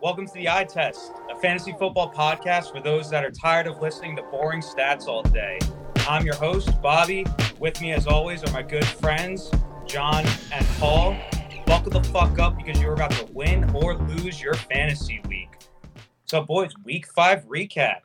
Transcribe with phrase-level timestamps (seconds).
[0.00, 3.80] Welcome to the Eye Test, a fantasy football podcast for those that are tired of
[3.80, 5.58] listening to boring stats all day.
[6.08, 7.26] I'm your host, Bobby.
[7.58, 9.50] With me, as always, are my good friends,
[9.88, 11.16] Jon and Paul.
[11.66, 15.48] Buckle the fuck up because you're about to win or lose your fantasy week.
[16.26, 18.02] So, boys, week five recap.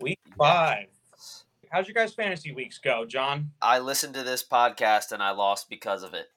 [0.00, 0.86] Week five.
[1.70, 3.50] How's your guys' fantasy weeks go, Jon?
[3.60, 6.30] I listened to this podcast and I lost because of it.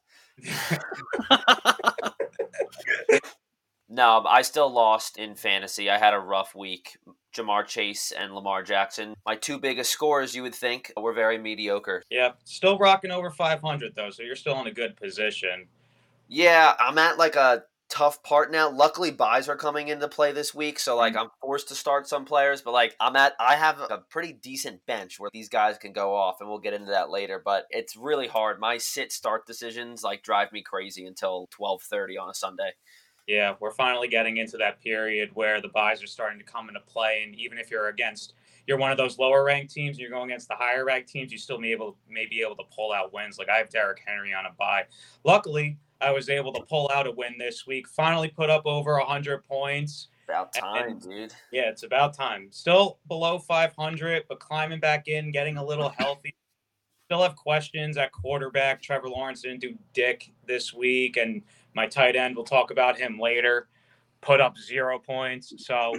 [3.89, 5.89] no, I still lost in fantasy.
[5.89, 6.98] I had a rough week.
[7.35, 12.02] Ja'Marr Chase and Lamar Jackson, my two biggest scores, you would think, were very mediocre.
[12.09, 15.67] Yeah, still rocking over 500 though, so you're still in a good position.
[16.27, 18.70] Yeah, I'm at like a tough part now.
[18.70, 21.21] Luckily, buys are coming into play this week, so like mm.
[21.21, 22.62] I'm forced to start some players.
[22.62, 26.15] But like I'm at, I have a pretty decent bench where these guys can go
[26.15, 27.41] off, and we'll get into that later.
[27.43, 28.59] But it's really hard.
[28.59, 32.71] My sit start decisions like drive me crazy until 12:30 on a Sunday.
[33.27, 36.80] Yeah, we're finally getting into that period where the buys are starting to come into
[36.81, 38.34] play, and even if you're against
[38.68, 41.32] you're one of those lower ranked teams and you're going against the higher ranked teams,
[41.32, 43.40] you still may able may be able to pull out wins.
[43.40, 44.84] Like I have Derrick Henry on a buy.
[45.24, 47.88] Luckily, I was able to pull out a win this week.
[47.88, 50.10] Finally put up over 100 points.
[50.27, 51.34] About time, and, dude.
[51.51, 52.49] Yeah, it's about time.
[52.51, 56.35] Still below 500, but climbing back in, getting a little healthy.
[57.05, 58.82] Still have questions at quarterback.
[58.82, 61.41] Trevor Lawrence didn't do dick this week, and
[61.77, 63.70] my tight end, we'll talk about him later,
[64.19, 65.53] put up zero points.
[65.66, 65.94] So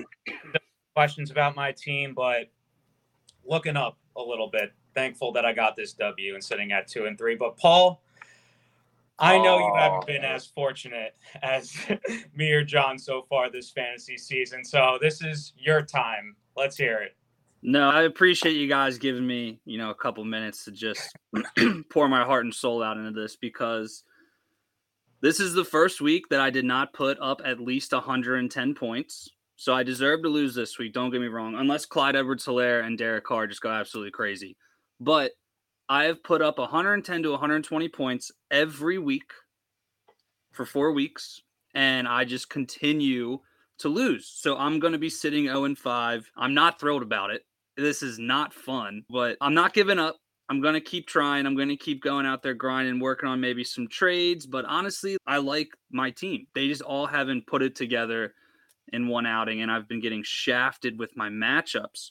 [0.95, 2.51] questions about my team, but
[3.47, 4.73] looking up a little bit.
[4.95, 7.37] Thankful that I got this W and sitting at two and three.
[7.37, 8.03] But Paul,
[9.19, 11.73] I know you haven't been as fortunate as
[12.35, 14.65] me or John so far this fantasy season.
[14.65, 16.35] So this is your time.
[16.57, 17.17] Let's hear it.
[17.63, 21.17] No, I appreciate you guys giving me, you know, a couple minutes to just
[21.91, 24.05] pour my heart and soul out into this because
[25.21, 29.31] this is the first week that I did not put up at least 110 points.
[29.57, 30.93] So I deserve to lose this week.
[30.93, 34.57] Don't get me wrong, unless Clyde Edwards Helaire and Derek Carr just go absolutely crazy.
[35.01, 35.33] But
[35.89, 39.33] I have put up 110 to 120 points every week
[40.53, 41.41] for four weeks,
[41.75, 43.41] and I just continue
[43.79, 44.27] to lose.
[44.27, 46.31] So I'm going to be sitting 0 and 5.
[46.37, 47.43] I'm not thrilled about it.
[47.77, 50.17] This is not fun, but I'm not giving up.
[50.51, 51.47] I'm going to keep trying.
[51.47, 54.47] I'm going to keep going out there grinding, working on maybe some trades.
[54.47, 56.47] But honestly, I like my team.
[56.55, 58.35] They just all haven't put it together
[58.93, 62.11] in one outing, and I've been getting shafted with my matchups.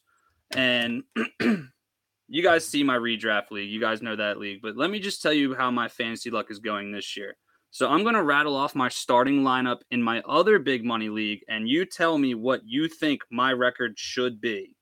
[0.51, 1.03] And
[1.41, 3.71] you guys see my redraft league.
[3.71, 4.61] You guys know that league.
[4.61, 7.35] But let me just tell you how my fantasy luck is going this year.
[7.71, 11.41] So I'm going to rattle off my starting lineup in my other big money league,
[11.49, 14.75] and you tell me what you think my record should be.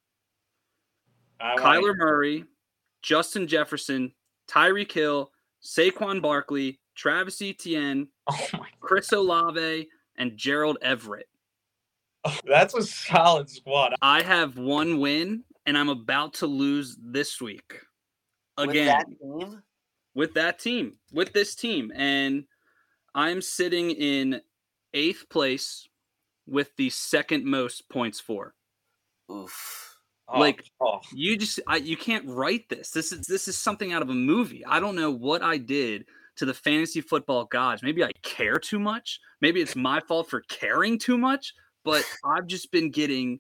[1.42, 2.46] Kyler Murray,
[3.06, 4.12] Justin Jefferson,
[4.50, 5.32] Tyreek Hill,
[5.64, 8.48] Saquon Barkley, Travis Etienne, oh
[8.80, 11.30] Chris Olave, and Gerald Everett.
[12.24, 13.94] Oh, that's a solid squad.
[14.02, 17.80] I have one win and I'm about to lose this week
[18.58, 19.64] again with that team,
[20.16, 22.46] with, that team, with this team, and
[23.14, 24.42] I'm sitting in
[24.96, 25.88] eighth place
[26.48, 28.56] with the second most points for.
[29.32, 29.94] Oof.
[30.28, 31.02] Oh, like oh.
[31.13, 32.91] you just I, you can't write this.
[32.91, 34.66] This is this is something out of a movie.
[34.66, 36.06] I don't know what I did
[36.38, 37.84] to the fantasy football gods.
[37.84, 39.19] Maybe I care too much.
[39.41, 41.53] Maybe it's my fault for caring too much.
[41.84, 43.40] But I've just been getting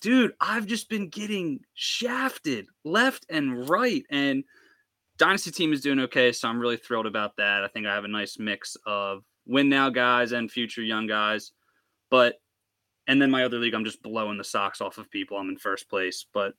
[0.00, 4.04] dude, I've just been getting shafted left and right.
[4.10, 4.44] And
[5.16, 6.32] Dynasty team is doing okay.
[6.32, 7.64] So I'm really thrilled about that.
[7.64, 11.52] I think I have a nice mix of win now guys and future young guys.
[12.10, 12.36] But,
[13.08, 15.38] and then my other league, I'm just blowing the socks off of people.
[15.38, 16.26] I'm in first place.
[16.32, 16.52] But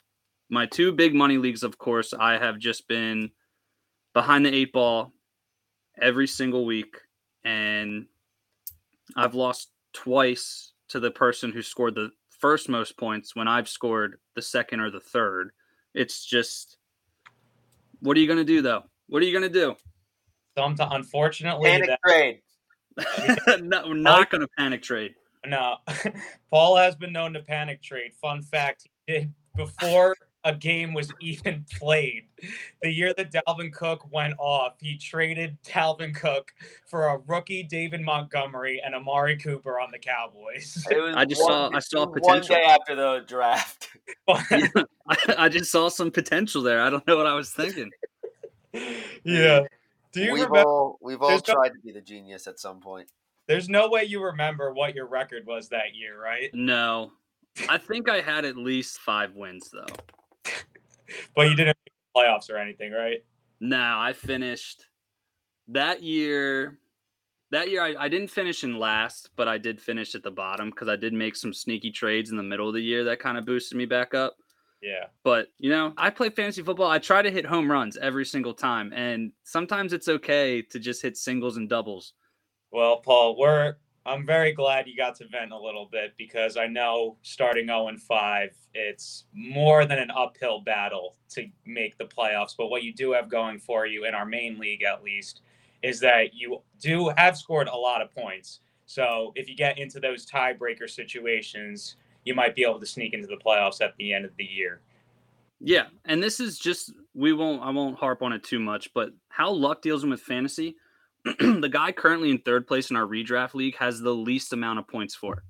[0.49, 3.29] my two big money leagues, of course, I have just been
[4.15, 5.13] behind the eight ball
[6.01, 6.97] every single week.
[7.45, 8.07] And
[9.15, 12.09] I've lost twice to the person who scored the
[12.39, 15.51] first most points when I've scored the second or the third.
[15.93, 16.77] It's just,
[17.99, 18.83] what are you going to do though?
[19.07, 19.75] What are you going to do?
[20.57, 22.41] Sometimes, unfortunately, panic that, trade.
[23.61, 25.13] no, we're not going to panic trade.
[25.45, 25.77] No,
[26.51, 28.13] Paul has been known to panic trade.
[28.21, 32.23] Fun fact: he did before a game was even played.
[32.81, 36.51] The year that Dalvin Cook went off, he traded Dalvin Cook
[36.85, 40.85] for a rookie David Montgomery and Amari Cooper on the Cowboys.
[41.15, 43.89] I just one, saw I saw potential one day after the draft.
[44.27, 44.67] yeah,
[45.07, 46.81] I, I, just saw some potential there.
[46.81, 47.91] I don't know what I was thinking.
[49.23, 49.65] Yeah.
[50.11, 50.67] Do you we've remember?
[50.67, 53.09] All, we've all tried no, to be the genius at some point.
[53.49, 56.51] There's no way you remember what your record was that year, right?
[56.53, 57.13] No.
[57.67, 60.51] I think I had at least five wins though.
[61.35, 61.75] but you didn't
[62.15, 63.25] playoffs or anything, right?
[63.59, 64.85] No, I finished
[65.69, 66.77] that year.
[67.49, 70.69] that year I, I didn't finish in last, but I did finish at the bottom
[70.69, 73.35] because I did make some sneaky trades in the middle of the year that kind
[73.35, 74.35] of boosted me back up.
[74.79, 75.05] Yeah.
[75.23, 76.91] But you know, I play fantasy football.
[76.91, 81.01] I try to hit home runs every single time, and sometimes it's okay to just
[81.01, 82.13] hit singles and doubles.
[82.71, 83.75] Well, Paul, we're
[84.05, 87.89] I'm very glad you got to vent a little bit because I know starting 0
[87.89, 92.55] and 5, it's more than an uphill battle to make the playoffs.
[92.57, 95.41] But what you do have going for you in our main league, at least,
[95.83, 98.61] is that you do have scored a lot of points.
[98.85, 103.27] So if you get into those tiebreaker situations, you might be able to sneak into
[103.27, 104.81] the playoffs at the end of the year.
[105.59, 109.11] Yeah, and this is just we won't I won't harp on it too much, but
[109.27, 110.77] how luck deals with fantasy
[111.39, 114.87] the guy currently in third place in our redraft league has the least amount of
[114.87, 115.43] points for.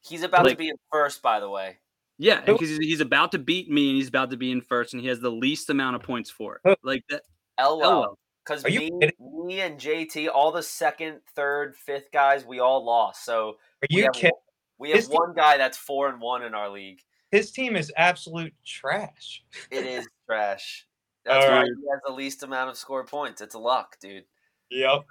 [0.00, 1.78] He's about like, to be in first, by the way.
[2.18, 4.94] Yeah, because he's, he's, about to beat me, and he's about to be in first,
[4.94, 6.60] and he has the least amount of points for.
[6.64, 6.78] it.
[6.82, 7.22] Like that.
[7.60, 8.16] LOL.
[8.44, 13.24] Because me, me and JT, all the second, third, fifth guys, we all lost.
[13.24, 14.30] So are you we have, kidding?
[14.78, 17.00] We have one guy that's four and one in our league.
[17.32, 19.42] His team is absolute trash.
[19.70, 20.86] It is trash.
[21.24, 21.66] That's all why right.
[21.66, 23.40] he has the least amount of score points.
[23.40, 24.22] It's a luck, dude.
[24.70, 25.06] Yep.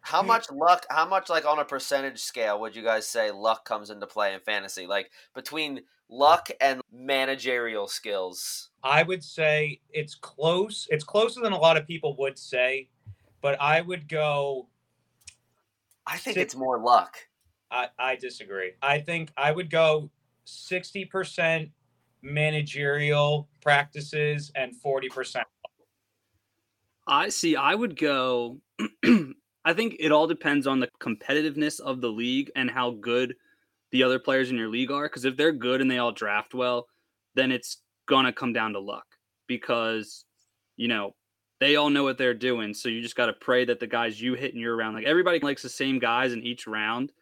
[0.00, 0.86] how much luck?
[0.90, 4.34] How much like on a percentage scale would you guys say luck comes into play
[4.34, 4.86] in fantasy?
[4.86, 8.70] Like between luck and managerial skills.
[8.82, 10.86] I would say it's close.
[10.90, 12.88] It's closer than a lot of people would say,
[13.40, 14.68] but I would go.
[16.06, 17.16] I think it's more luck.
[17.70, 18.72] I, I disagree.
[18.80, 20.10] I think I would go
[20.44, 21.68] sixty percent
[22.22, 25.46] managerial practices and forty percent
[27.06, 27.56] I see.
[27.56, 28.60] I would go.
[29.64, 33.34] I think it all depends on the competitiveness of the league and how good
[33.90, 35.04] the other players in your league are.
[35.04, 36.86] Because if they're good and they all draft well,
[37.34, 39.06] then it's gonna come down to luck.
[39.46, 40.24] Because
[40.76, 41.14] you know
[41.60, 44.20] they all know what they're doing, so you just got to pray that the guys
[44.20, 47.12] you hit in your round, like everybody likes the same guys in each round,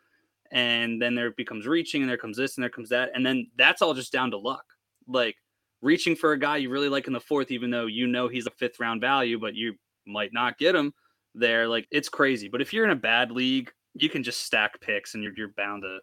[0.50, 3.48] and then there becomes reaching, and there comes this, and there comes that, and then
[3.56, 4.64] that's all just down to luck.
[5.06, 5.36] Like
[5.84, 8.46] reaching for a guy you really like in the fourth, even though you know he's
[8.46, 9.74] a fifth round value, but you
[10.06, 10.92] might not get him
[11.34, 11.68] there.
[11.68, 12.48] Like it's crazy.
[12.48, 15.52] But if you're in a bad league, you can just stack picks and you're you're
[15.56, 15.98] bound to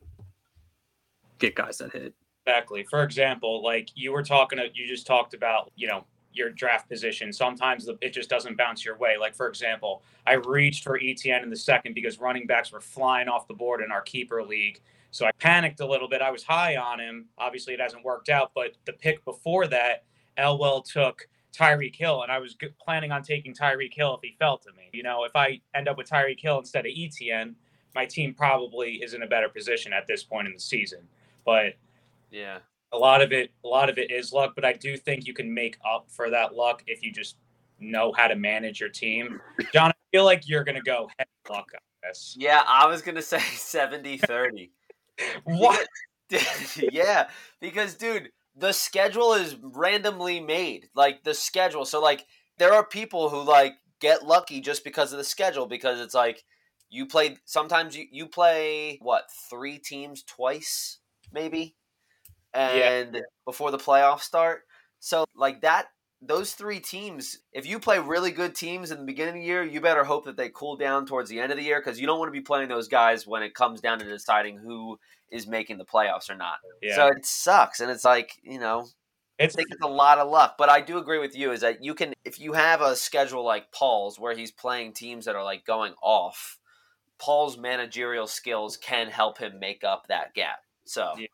[1.40, 2.14] get guys that hit.
[2.46, 2.86] Exactly.
[2.90, 7.34] For example, like you were talking, you just talked about, you know, your draft position.
[7.34, 9.18] Sometimes it just doesn't bounce your way.
[9.20, 13.28] Like for example, I reached for Etienne in the second because running backs were flying
[13.28, 14.80] off the board in our keeper league.
[15.12, 16.22] So I panicked a little bit.
[16.22, 17.26] I was high on him.
[17.38, 18.52] Obviously, it hasn't worked out.
[18.56, 20.06] But the pick before that,
[20.38, 24.58] Elwell took Tyreek Hill, and I was planning on taking Tyreek Hill if he fell
[24.60, 24.90] to me.
[24.94, 27.56] You know, if I end up with Tyreek Hill instead of Etienne,
[27.94, 31.00] my team probably is in a better position at this point in the season.
[31.46, 31.74] But
[32.32, 32.60] yeah,
[32.94, 34.54] a lot of it, a lot of it is luck.
[34.56, 37.36] But I do think you can make up for that luck if you just
[37.80, 39.42] know how to manage your team.
[39.74, 42.36] Jon, I feel like you're going to go head luck on this.
[42.40, 44.72] Yeah, I was going to say 70 30.
[45.44, 45.88] what?
[46.92, 47.30] yeah,
[47.60, 50.90] because dude, the schedule is randomly made.
[50.96, 51.86] Like the schedule.
[51.86, 52.26] So like
[52.58, 56.44] there are people who like get lucky just because of the schedule because it's like
[56.90, 61.00] you play sometimes you, you play what three teams twice
[61.32, 61.76] maybe
[62.54, 63.22] and yeah.
[63.46, 64.64] before the playoffs start
[65.00, 65.88] so like that
[66.22, 69.64] those three teams, if you play really good teams in the beginning of the year,
[69.64, 72.06] you better hope that they cool down towards the end of the year because you
[72.06, 75.00] don't want to be playing those guys when it comes down to deciding who
[75.32, 76.58] is making the playoffs or not.
[76.82, 76.96] Yeah.
[76.96, 78.88] So it sucks, and it's like you know,
[79.40, 80.56] it's, I think it's a lot of luck.
[80.60, 83.44] But I do agree with you is that you can if you have a schedule
[83.44, 86.60] like Paul's where he's playing teams that are like going off,
[87.18, 90.60] Paul's managerial skills can help him make up that gap.
[90.86, 91.14] So.
[91.18, 91.28] Yeah.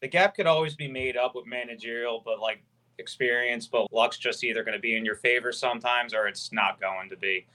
[0.00, 2.64] The gap could always be made up with managerial, but like
[2.98, 6.80] experience, but luck's just either going to be in your favor sometimes or it's not
[6.80, 7.46] going to be,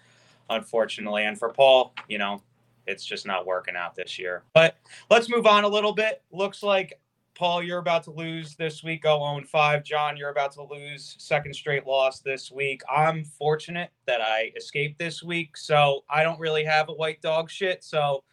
[0.50, 1.26] unfortunately.
[1.26, 2.42] And for Paul, you know,
[2.86, 4.44] it's just not working out this year.
[4.54, 4.78] But
[5.10, 6.22] let's move on a little bit.
[6.32, 7.00] Looks like
[7.36, 9.04] Paul, you're about to lose this week.
[9.04, 9.84] Go own five.
[9.84, 12.82] Jon, you're about to lose second straight loss this week.
[12.92, 17.52] I'm fortunate that I escaped this week, so I don't really have a white dog
[17.52, 17.84] shit.
[17.84, 18.24] So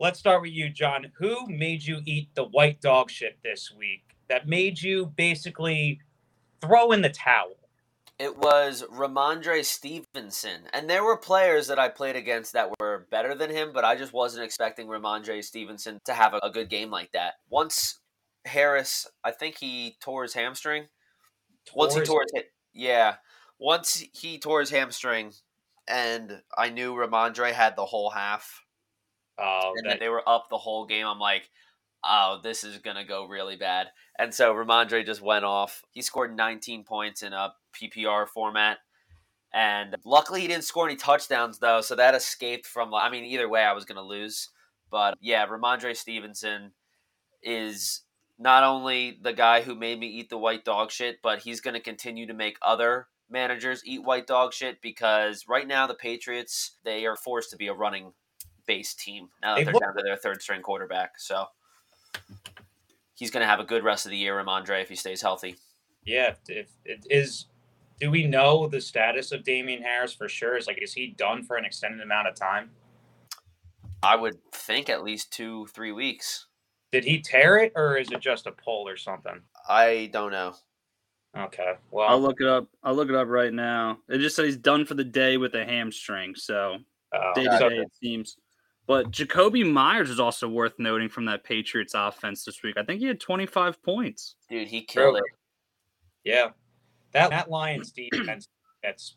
[0.00, 1.12] let's start with you, Jon.
[1.18, 4.16] Who made you eat the white dog shit this week?
[4.28, 6.00] That made you basically
[6.66, 7.54] throw in the towel.
[8.18, 10.62] It was Rhamondre Stevenson.
[10.72, 13.96] And there were players that I played against that were better than him, but I
[13.96, 17.34] just wasn't expecting Rhamondre Stevenson to have a, a good game like that.
[17.50, 17.98] Once
[18.44, 20.86] Harris, I think he tore his hamstring.
[21.66, 23.16] Tore Once he tore his, yeah.
[23.58, 25.32] Once he tore his hamstring,
[25.88, 28.62] and I knew Rhamondre had the whole half.
[29.38, 29.94] Oh, and that...
[29.94, 31.06] that they were up the whole game.
[31.06, 31.50] I'm like,
[32.06, 33.88] oh, this is gonna go really bad.
[34.18, 35.82] And so Rhamondre just went off.
[35.90, 38.78] He scored 19 points in a PPR format.
[39.52, 42.92] And luckily, he didn't score any touchdowns though, so that escaped from.
[42.92, 44.50] I mean, either way, I was going to lose.
[44.90, 46.72] But yeah, Rhamondre Stevenson
[47.42, 48.02] is
[48.38, 51.74] not only the guy who made me eat the white dog shit, but he's going
[51.74, 56.76] to continue to make other managers eat white dog shit because right now the Patriots
[56.84, 58.12] they are forced to be a running
[58.66, 61.18] based team now that They they're down to their third string quarterback.
[61.18, 61.46] So
[63.14, 65.56] he's going to have a good rest of the year, Rhamondre, if he stays healthy.
[66.04, 67.46] Yeah, if it is,
[68.00, 70.56] do we know the status of Damien Harris for sure?
[70.56, 72.70] Is like, is he done for an extended amount of time?
[74.02, 76.46] I would think at least two, three weeks.
[76.92, 79.40] Did he tear it, or is it just a pull or something?
[79.68, 80.54] I don't know.
[81.36, 82.68] Okay, well, I'll look it up.
[82.84, 83.98] I'll look it up right now.
[84.08, 86.36] It just said he's done for the day with a hamstring.
[86.36, 86.76] So
[87.12, 88.36] uh, day to day it seems.
[88.86, 92.76] But Jakobi Meyers is also worth noting from that Patriots offense this week.
[92.76, 94.36] I think he had 25 points.
[94.50, 95.20] Dude, he killed Really?
[95.20, 96.30] it.
[96.30, 96.48] yeah,
[97.12, 98.48] that that Lions defense,
[98.82, 99.16] that's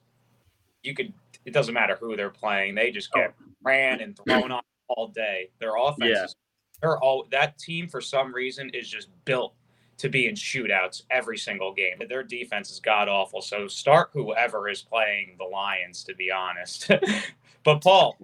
[0.83, 1.13] you could.
[1.45, 3.45] It doesn't matter who they're playing; they just get oh.
[3.61, 5.49] ran and thrown on all day.
[5.59, 6.23] Their offense, Yeah.
[6.25, 6.35] is,
[6.81, 9.53] they're all that team for some reason is just built
[9.97, 11.97] to be in shootouts every single game.
[12.07, 13.41] Their defense is god awful.
[13.41, 16.89] So start whoever is playing the Lions, to be honest.
[17.63, 18.15] but Paul,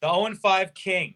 [0.00, 1.14] the 0 5 King,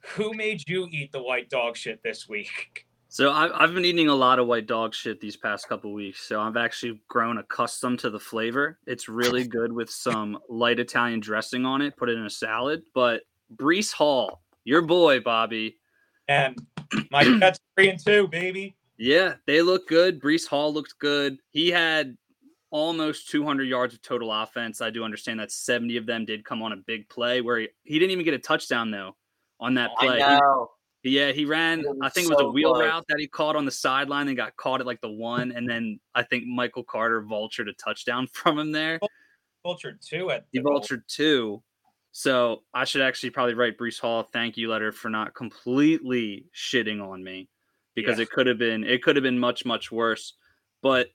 [0.00, 2.86] who made you eat the white dog shit this week?
[3.08, 6.20] So I've, I've been eating a lot of white dog shit these past couple weeks.
[6.28, 8.78] So I've actually grown accustomed to the flavor.
[8.86, 11.96] It's really good with some light Italian dressing on it.
[11.96, 12.82] Put it in a salad.
[12.94, 13.22] But
[13.54, 15.78] Breece Hall, your boy Bobby,
[16.28, 16.58] And
[17.10, 18.76] my Jets three and two, baby.
[18.98, 20.20] Yeah, they look good.
[20.20, 21.38] Breece Hall looked good.
[21.50, 22.16] He had
[22.70, 24.80] almost 200 yards of total offense.
[24.80, 27.68] I do understand that 70 of them did come on a big play where he,
[27.84, 29.16] he didn't even get a touchdown though
[29.60, 30.20] on that play.
[30.22, 30.40] I He-
[31.16, 31.84] yeah, he ran.
[32.02, 32.82] I think it was a wheel close.
[32.84, 35.68] route that he caught on the sideline and got caught at like the one, and
[35.68, 38.98] then I think Michael Carter vultured a touchdown from him there.
[39.64, 40.80] Vultured two at He the goal.
[40.80, 41.62] vultured two.
[42.10, 46.46] So I should actually probably write Breece Hall a thank you letter for not completely
[46.54, 47.48] shitting on me
[47.94, 48.22] because Yeah.
[48.22, 50.32] it could have been it could have been much much worse.
[50.82, 51.08] But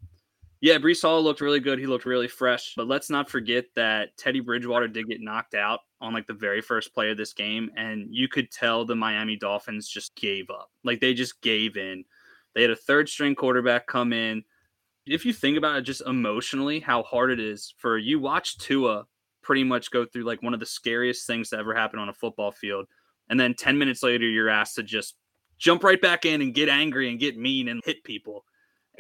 [0.62, 1.80] yeah, Breece Hall looked really good.
[1.80, 2.74] He looked really fresh.
[2.78, 6.62] But let's not forget that Teddy Bridgewater did get knocked out on like the very
[6.62, 10.70] first play of this game, and you could tell the Miami Dolphins just gave up.
[10.84, 12.06] Like they just gave in.
[12.54, 14.44] They had a third string quarterback come in.
[15.08, 19.06] If you think about it just emotionally, how hard it is for you watch Tua
[19.42, 22.14] pretty much go through like one of the scariest things to ever happen on a
[22.14, 22.86] football field.
[23.30, 25.16] And then 10 minutes later, you're asked to just
[25.58, 28.46] jump right back in and get angry and get mean and hit people.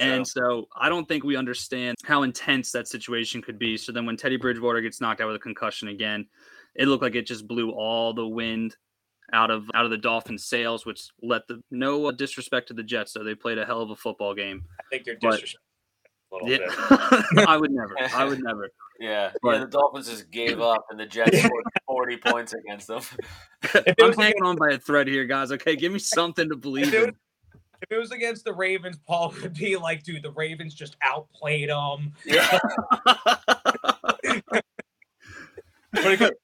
[0.02, 3.78] And so I don't think we understand how intense that situation could be.
[3.78, 6.28] So then when Teddy Bridgewater gets knocked out with a concussion again,
[6.76, 8.76] it looked like it just blew all the wind
[9.34, 12.84] out of out of the Dolphins' sails, which let the no uh, disrespect to the
[12.84, 13.14] Jets.
[13.14, 14.64] So they played a hell of a football game.
[14.80, 15.56] I think you're But- disrespecting
[16.32, 17.48] a little Yeah, bit.
[17.50, 17.96] I would never.
[18.16, 18.70] I would never.
[19.00, 19.32] Yeah.
[19.42, 23.02] But- yeah, the Dolphins just gave up, and the Jets scored 40 points against them.
[24.00, 25.52] I'm hanging on by a thread here, guys.
[25.52, 27.16] Okay, give me something to believe If it, was, in.
[27.82, 31.70] If it was against the Ravens, Paul would be like, dude, the Ravens just outplayed
[31.70, 32.14] them.
[32.26, 32.60] Yeah.
[35.94, 36.36] But the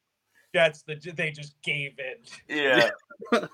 [0.54, 2.56] Jets, the, they just gave in.
[2.56, 2.90] Yeah.
[3.32, 3.50] But,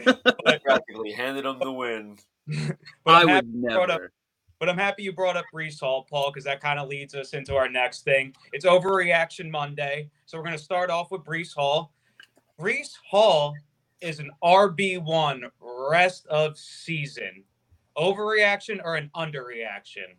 [0.64, 2.18] Practically handed them the win.
[3.04, 4.12] but I would you brought up never.
[4.60, 7.34] But I'm happy you brought up Breece Hall, Paul, because that kind of leads us
[7.34, 8.34] into our next thing.
[8.54, 10.10] It's Overreaction Monday.
[10.26, 11.92] So we're going to start off with Breece Hall.
[12.60, 13.56] Breece Hall
[14.00, 17.44] is an RB1 rest of season.
[17.98, 20.16] Overreaction or an underreaction?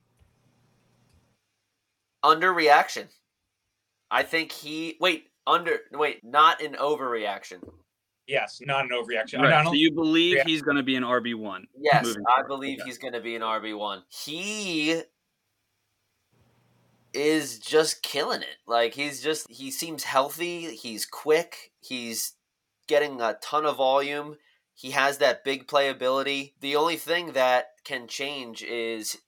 [2.24, 3.06] Underreaction.
[4.10, 4.96] I think he.
[5.00, 5.80] Wait, under.
[5.92, 7.58] Wait, not an overreaction.
[8.26, 9.40] Yes, not an overreaction.
[9.40, 9.50] I Right.
[9.62, 10.44] don't- So you believe Yeah.
[10.44, 11.66] he's going to be an RB one?
[11.76, 12.88] Yes, I believe okay.
[12.88, 14.02] he's going to be an RB1.
[14.08, 15.02] He
[17.12, 18.56] is just killing it.
[18.66, 20.74] Like, he's just, he seems healthy.
[20.74, 21.72] He's quick.
[21.80, 22.32] He's
[22.86, 24.38] getting a ton of volume.
[24.74, 26.52] He has that big playability.
[26.60, 29.18] The only thing that can change is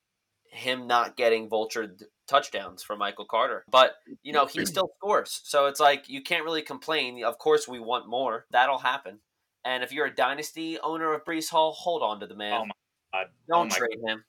[0.50, 3.64] him not getting vultured touchdowns from Michael Carter.
[3.70, 5.40] But, you know, he still scores.
[5.44, 7.22] So it's like, you can't really complain.
[7.24, 8.46] Of course, we want more.
[8.50, 9.20] That'll happen.
[9.64, 12.52] And if you're a dynasty owner of Breece Hall, hold on to the man.
[12.62, 12.72] Oh my
[13.12, 13.26] God.
[13.30, 14.24] Oh Don't Oh trade him.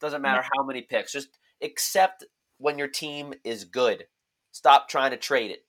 [0.00, 1.12] Doesn't matter how many picks.
[1.12, 2.24] Just accept
[2.58, 4.04] when your team is good.
[4.52, 5.64] Stop trying to trade it.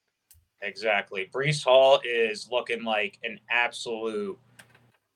[0.61, 1.29] Exactly.
[1.33, 4.37] Breece Hall is looking like an absolute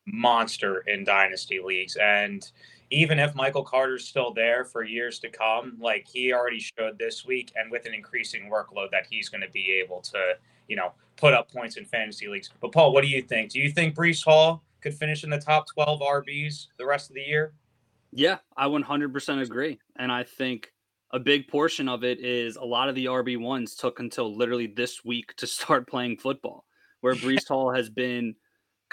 [0.06, 1.98] monster in dynasty leagues.
[1.98, 2.50] And
[2.92, 7.26] even if Michael Carter's still there for years to come, like he already showed this
[7.26, 10.20] week, and with an increasing workload, that he's going to be able to,
[10.68, 12.50] you know, put up points in fantasy leagues.
[12.62, 13.52] But Paul, what do you think?
[13.52, 17.16] Do you think Breece Hall could finish in the top 12 RBs the rest of
[17.16, 17.54] the year?
[18.12, 19.80] Yeah, I 100% agree.
[19.98, 20.72] And I think
[21.12, 24.68] a big portion of it is a lot of the RB ones took until literally
[24.68, 26.66] this week to start playing football,
[27.02, 28.36] where Breece Hall has been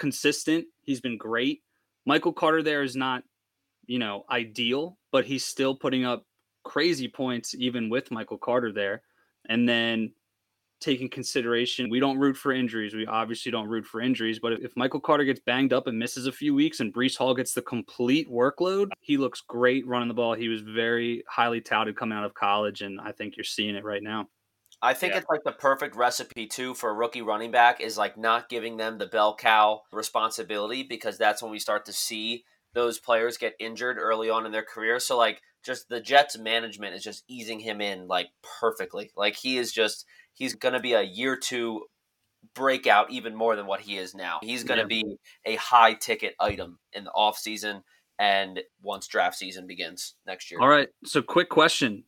[0.03, 0.65] consistent.
[0.81, 1.61] He's been great.
[2.05, 3.23] Michael Carter there is not,
[3.85, 6.25] you know, ideal, but he's still putting up
[6.65, 9.01] crazy points even with Michael Carter there.
[9.47, 10.11] And then
[10.81, 12.93] taking consideration, we don't root for injuries.
[12.93, 16.27] We obviously don't root for injuries, but if Michael Carter gets banged up and misses
[16.27, 20.13] a few weeks and Breece Hall gets the complete workload, he looks great running the
[20.13, 20.33] ball.
[20.33, 23.85] He was very highly touted coming out of college, and I think you're seeing it
[23.85, 24.27] right now.
[24.83, 25.19] I think yeah.
[25.19, 28.75] it's like the perfect recipe too for a rookie running back is like not giving
[28.75, 33.53] them the bell cow responsibility because that's when we start to see those players get
[33.59, 34.99] injured early on in their career.
[34.99, 38.27] So like just the Jets management is just easing him in like
[38.59, 39.09] perfectly.
[39.15, 41.85] Like he is just he's going to be a year two
[42.53, 44.39] breakout even more than what he is now.
[44.41, 45.03] He's going to yeah.
[45.03, 47.83] be a high ticket item in the off season
[48.19, 50.59] and once draft season begins next year.
[50.59, 50.89] All right.
[51.05, 52.03] So quick question.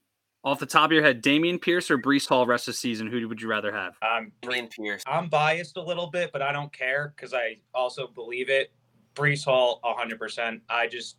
[0.45, 3.07] Off the top of your head, Dameon Pierce or Breece Hall rest of the season,
[3.07, 3.97] who would you rather have?
[4.03, 5.01] Um, Dameon Pierce.
[5.07, 8.71] I'm biased a little bit, but I don't care because I also believe it.
[9.15, 10.61] Breece Hall, 100%.
[10.69, 11.17] I just,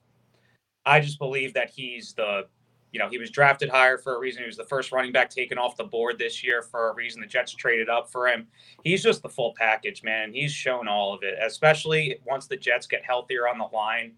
[0.85, 2.47] I just believe that he's the
[2.93, 4.43] you know, he was drafted higher for a reason.
[4.43, 7.21] He was the first running back taken off the board this year for a reason.
[7.21, 8.47] The Jets traded up for him.
[8.85, 10.33] He's just the full package, man.
[10.33, 14.13] He's shown all of it, especially once the Jets get healthier on the line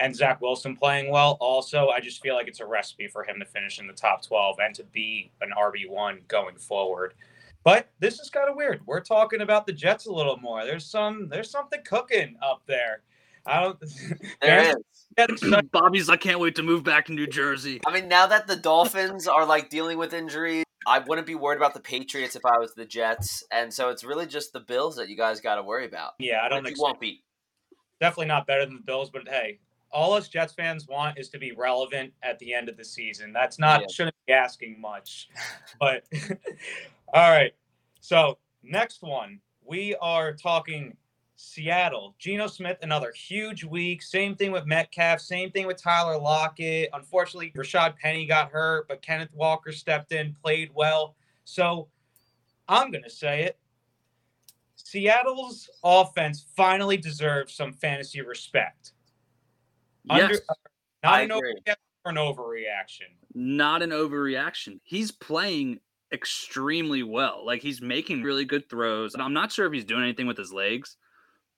[0.00, 1.36] and Zach Wilson playing well.
[1.40, 4.26] Also, I just feel like it's a recipe for him to finish in the top
[4.26, 7.14] 12 and to be an RB1 going forward.
[7.62, 8.80] But this is kind of weird.
[8.86, 10.64] We're talking about the Jets a little more.
[10.64, 13.02] There's some there's something cooking up there.
[13.46, 13.78] I don't.
[14.40, 14.74] There
[15.18, 15.42] is.
[15.72, 16.08] Bobby's.
[16.08, 17.80] I can't wait to move back to New Jersey.
[17.86, 21.58] I mean, now that the Dolphins are like dealing with injuries, I wouldn't be worried
[21.58, 24.96] about the Patriots if I was the Jets, and so it's really just the Bills
[24.96, 26.12] that you guys got to worry about.
[26.18, 27.22] Yeah, I don't think you won't beat.
[28.00, 29.58] Definitely not better than the Bills, but hey,
[29.92, 33.32] all us Jets fans want is to be relevant at the end of the season.
[33.32, 33.86] That's not yeah.
[33.88, 35.28] shouldn't be asking much,
[35.78, 36.04] but
[37.14, 37.52] all right.
[38.00, 40.96] So next one, we are talking
[41.36, 44.02] Seattle, Geno Smith, another huge week.
[44.02, 45.20] Same thing with Metcalf.
[45.20, 46.90] Same thing with Tyler Lockett.
[46.92, 51.16] Unfortunately, Rashad Penny got hurt, but Kenneth Walker stepped in, played well.
[51.44, 51.88] So
[52.68, 53.58] I'm going to say it.
[54.76, 58.92] Seattle's offense finally deserves some fantasy respect.
[60.04, 60.22] Yes.
[60.22, 60.54] Under, uh,
[61.02, 61.54] not an, over,
[62.04, 63.08] an overreaction.
[63.34, 64.80] Not an overreaction.
[64.84, 65.80] He's playing
[66.12, 67.44] extremely well.
[67.44, 69.14] Like he's making really good throws.
[69.14, 70.96] And I'm not sure if he's doing anything with his legs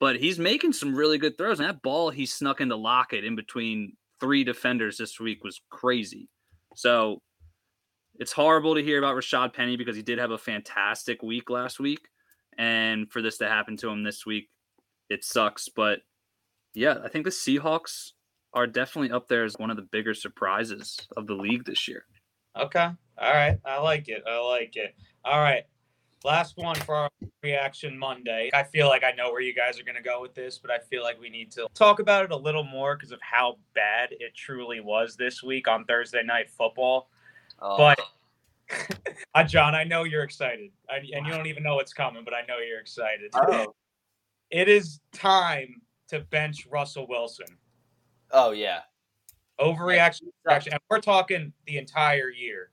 [0.03, 1.61] but he's making some really good throws.
[1.61, 6.29] And that ball he snuck into Lockett in between three defenders this week was crazy.
[6.75, 7.23] So
[8.17, 11.79] it's horrible to hear about Rashad Penny because he did have a fantastic week last
[11.79, 12.01] week.
[12.59, 14.51] And for this to happen to him this week,
[15.09, 15.69] it sucks.
[15.69, 16.01] But
[16.75, 18.11] yeah, I think the Seahawks
[18.55, 22.05] are definitely up there as one of the bigger surprises of the league this year.
[22.59, 22.89] Okay.
[23.19, 23.59] All right.
[23.65, 24.23] I like it.
[24.29, 24.95] I like it.
[25.25, 25.65] All right.
[26.25, 27.11] Last one for our
[27.43, 28.51] reaction Monday.
[28.55, 30.71] I feel like I know where you guys are going to go with this, but
[30.71, 33.59] I feel like we need to talk about it a little more because of how
[33.75, 37.09] bad it truly was this week on Thursday Night Football.
[37.61, 37.77] Oh.
[37.77, 38.01] But
[39.35, 42.43] uh, John, I know you're excited, and you don't even know what's coming, but I
[42.47, 43.31] know you're excited.
[43.35, 43.75] Oh.
[44.53, 47.47] It is time to bench Russell Wilson.
[48.33, 48.81] Oh yeah,
[49.61, 50.23] overreaction.
[50.49, 50.61] Yeah.
[50.71, 52.71] And we're talking the entire year.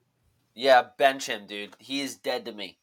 [0.54, 1.76] Yeah, bench him, dude.
[1.78, 2.78] He is dead to me.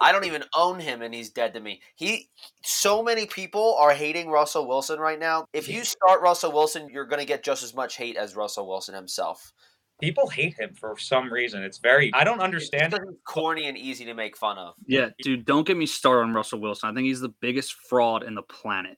[0.00, 1.82] I don't even own him and he's dead to me.
[1.94, 2.30] He
[2.62, 5.44] so many people are hating Russell Wilson right now.
[5.52, 8.66] If you start Russell Wilson, you're going to get just as much hate as Russell
[8.66, 9.52] Wilson himself.
[10.00, 11.62] People hate him for some reason.
[11.62, 12.94] It's very I don't understand.
[12.94, 14.74] It's corny and easy to make fun of.
[14.86, 16.88] Yeah, dude, don't get me started on Russell Wilson.
[16.88, 18.96] I think he's the biggest fraud in the planet.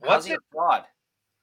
[0.00, 0.84] What's his fraud?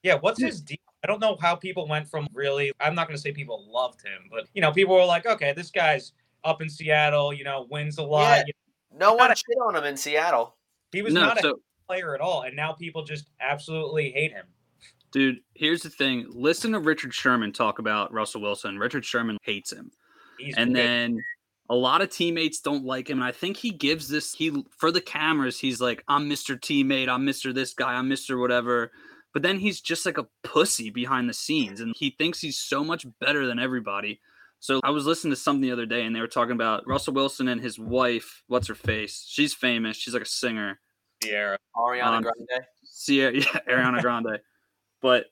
[0.07, 0.77] Yeah, what's his deal?
[1.03, 4.01] I don't know how people went from really I'm not going to say people loved
[4.01, 7.67] him, but you know, people were like, "Okay, this guy's up in Seattle, you know,
[7.69, 8.37] wins a lot.
[8.37, 8.43] Yeah.
[8.47, 10.55] You know, no one shit on him in Seattle.
[10.91, 14.31] He was no, not so, a player at all, and now people just absolutely hate
[14.31, 14.45] him.
[15.11, 16.25] Dude, here's the thing.
[16.29, 18.79] Listen to Richard Sherman talk about Russell Wilson.
[18.79, 19.91] Richard Sherman hates him.
[20.37, 20.83] He's and great.
[20.83, 21.23] then
[21.69, 23.19] a lot of teammates don't like him.
[23.19, 26.59] And I think he gives this he for the cameras, he's like, I'm Mr.
[26.59, 27.53] Teammate, I'm Mr.
[27.53, 28.39] This guy, I'm Mr.
[28.39, 28.91] Whatever.
[29.33, 31.79] But then he's just like a pussy behind the scenes.
[31.79, 34.19] And he thinks he's so much better than everybody.
[34.59, 37.13] So I was listening to something the other day, and they were talking about Russell
[37.13, 38.43] Wilson and his wife.
[38.47, 39.25] What's her face?
[39.27, 39.97] She's famous.
[39.97, 40.79] She's like a singer.
[41.23, 41.57] Ciara.
[41.75, 42.65] Ariana um, Grande.
[43.05, 44.39] Ciara, yeah, Ariana Grande.
[45.01, 45.25] but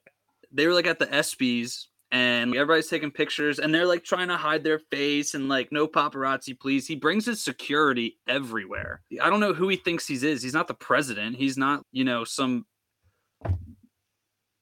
[0.52, 4.36] they were like at the ESPYS, and everybody's taking pictures, and they're like trying to
[4.36, 6.86] hide their face and like no paparazzi, please.
[6.86, 9.02] He brings his security everywhere.
[9.20, 10.42] I don't know who he thinks he is.
[10.42, 11.36] He's not the president.
[11.36, 12.64] He's not, you know, some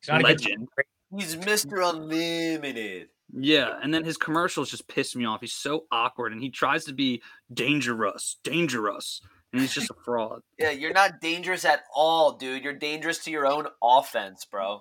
[0.06, 0.68] He's not legend.
[1.16, 1.88] He's Mr.
[1.88, 3.08] Unlimited.
[3.32, 5.40] Yeah, and then his commercials just piss me off.
[5.40, 10.42] He's so awkward, and he tries to be dangerous, dangerous, and he's just a fraud.
[10.58, 12.62] Yeah, you're not dangerous at all, dude.
[12.62, 14.80] You're dangerous to your own offense, bro.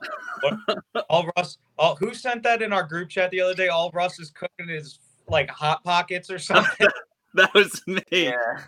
[1.10, 3.70] all Russ, all who sent that in our group chat the other day?
[3.70, 6.88] All Russ is cooking his like hot pockets or something.
[7.36, 8.04] that was me.
[8.12, 8.60] Yeah.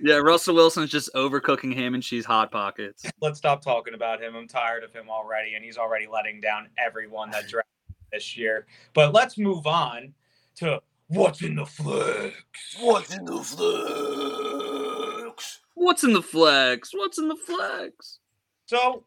[0.00, 3.06] yeah, Russell Wilson's just overcooking ham and cheese hot pockets.
[3.20, 4.34] Let's stop talking about him.
[4.34, 8.66] I'm tired of him already, and he's already letting down everyone that drafted this year.
[8.94, 10.12] But let's move on
[10.56, 12.34] to what's in the flex.
[12.80, 15.60] What's in the flex?
[15.74, 16.90] What's in the flex?
[16.92, 18.18] What's in the flex?
[18.66, 19.04] So,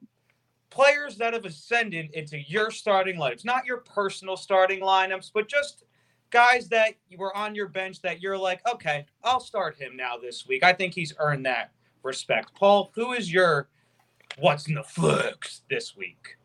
[0.70, 5.84] players that have ascended into your starting lineups, not your personal starting lineups, but just
[6.36, 10.18] guys that you were on your bench that you're like, okay, I'll start him now
[10.18, 10.64] this week.
[10.66, 11.72] I think he's earned that
[12.04, 12.54] respect.
[12.54, 13.70] Paul, who is your
[14.38, 16.36] what's in the flex this week?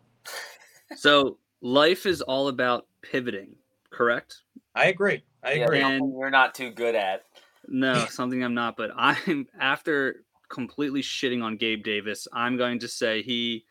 [0.96, 3.57] So life is all about pivoting,
[3.90, 4.42] correct?
[4.76, 5.24] I agree.
[5.42, 5.81] I Yeah, agree.
[5.81, 7.24] And- something you're not too good at.
[7.66, 12.88] No, something I'm not, but I'm after completely shitting on Gabe Davis, I'm going to
[12.88, 13.64] say he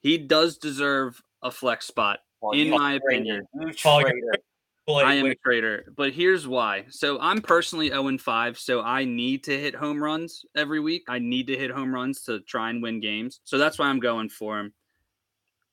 [0.00, 2.20] he does deserve a flex spot.
[2.40, 3.46] Well, In my opinion.
[3.54, 4.42] You Paul, you're- traitor.
[4.86, 6.84] Blake, I am a traitor, but here's why.
[6.90, 11.04] So I'm personally 0 and 5, so I need to hit home runs every week.
[11.08, 13.40] I need to hit home runs to try and win games.
[13.44, 14.74] So that's why I'm going for him.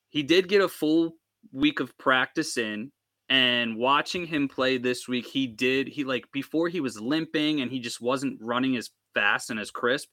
[0.08, 1.16] He did get a full
[1.52, 2.90] week of practice in,
[3.28, 7.70] and watching him play this week, he did he like before he was limping and
[7.70, 10.08] he just wasn't running as fast and as crisp,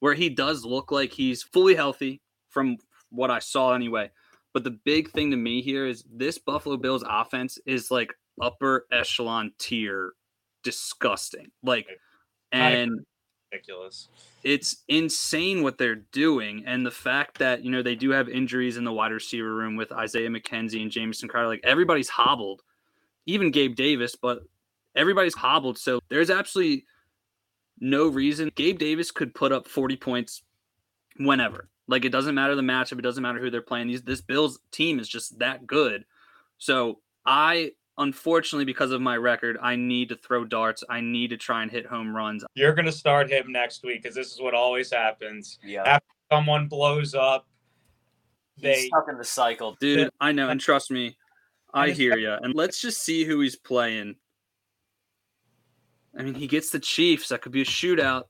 [0.00, 2.76] where he does look like he's fully healthy from
[3.08, 4.10] what I saw anyway.
[4.52, 8.86] But the big thing to me here is this Buffalo Bills offense is like upper
[8.90, 10.12] echelon tier
[10.62, 11.50] disgusting.
[11.62, 11.86] Like
[12.52, 13.04] and
[13.50, 14.08] ridiculous.
[14.42, 16.64] it's insane what they're doing.
[16.66, 19.76] And the fact that, you know, they do have injuries in the wide receiver room
[19.76, 21.48] with Isaiah McKenzie and Jameson Crowder.
[21.48, 22.62] Like everybody's hobbled,
[23.26, 24.42] even Gabe Davis, but
[24.94, 25.78] everybody's hobbled.
[25.78, 26.86] So there's absolutely
[27.80, 30.42] no reason Gabe Davis could put up 40 points
[31.18, 31.68] whenever.
[31.88, 33.88] Like it doesn't matter the matchup, it doesn't matter who they're playing.
[33.88, 36.04] These this Bills team is just that good.
[36.58, 40.82] So I unfortunately because of my record, I need to throw darts.
[40.88, 42.44] I need to try and hit home runs.
[42.54, 45.58] You're going to start him next week because this is what always happens.
[45.64, 45.82] Yeah.
[45.84, 47.46] After someone blows up.
[48.56, 49.76] He's They stuck in the cycle.
[49.80, 51.16] Dude, I know, and trust me,
[51.72, 52.32] I hear you.
[52.32, 54.16] And let's just see who he's playing.
[56.18, 57.28] I mean, he gets the Chiefs.
[57.28, 58.24] That could be a shootout.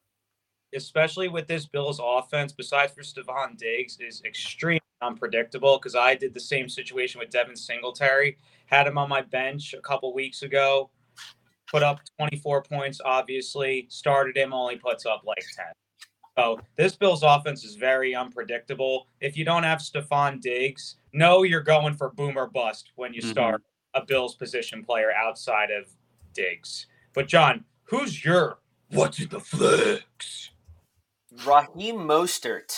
[0.74, 6.32] especially with this Bills offense, besides for Stefon Diggs, is extremely unpredictable because I did
[6.32, 8.38] the same situation with Devin Singletary.
[8.66, 10.90] Had him on my bench a couple weeks ago,
[11.70, 13.86] put up 24 points, obviously.
[13.90, 15.66] Started him, only puts up like 10.
[16.38, 19.08] So this Bills offense is very unpredictable.
[19.20, 23.20] If you don't have Stefon Diggs, know you're going for boom or bust when you
[23.20, 23.30] Mhm.
[23.30, 23.62] start
[23.94, 25.90] a Bills position player outside of
[26.32, 26.86] Diggs.
[27.12, 30.50] But Jon, who's your what's in the flex?
[31.44, 32.72] Raheem Mostert.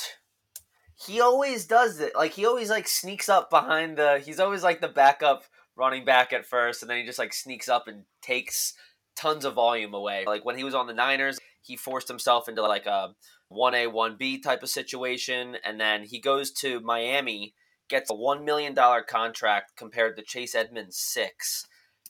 [1.06, 2.14] He always does it.
[2.14, 4.22] Like he always like sneaks up behind the.
[4.24, 5.44] He's always like the backup
[5.76, 8.74] running back at first, and then he just like sneaks up and takes
[9.16, 10.24] tons of volume away.
[10.26, 13.14] Like when he was on the Niners, he forced himself into like a
[13.48, 17.54] one A one B type of situation, and then he goes to Miami,
[17.88, 21.66] gets a one million dollar contract compared to Chase Edmonds six.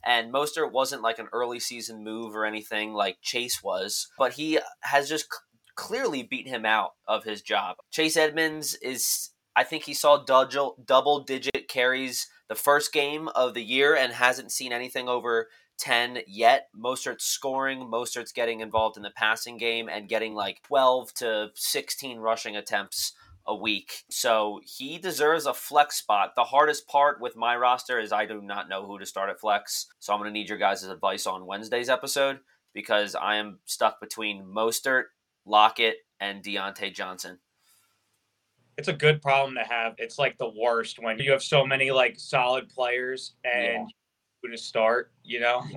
[0.06, 4.58] And Mostert wasn't like an early season move or anything like Chase was, but he
[4.82, 5.26] has just
[5.74, 7.76] clearly beat him out of his job.
[7.90, 13.54] Chase Edmonds is, I think he saw double, double digit carries the first game of
[13.54, 16.68] the year and hasn't seen anything over 10 yet.
[16.76, 22.18] Mostert's scoring, Mostert's getting involved in the passing game and getting like 12 to 16
[22.18, 23.12] rushing attempts
[23.46, 24.04] a week.
[24.10, 26.32] So he deserves a flex spot.
[26.34, 29.40] The hardest part with my roster is I do not know who to start at
[29.40, 29.86] flex.
[29.98, 32.40] So I'm going to need your guys' advice on Wednesday's episode
[32.72, 35.04] because I am stuck between Mostert,
[35.46, 37.38] Lockett, and Diontae Johnson.
[38.76, 39.94] it's a good problem to have.
[39.98, 43.88] It's like the worst when you have so many like solid players and
[44.42, 45.62] who to start, you know?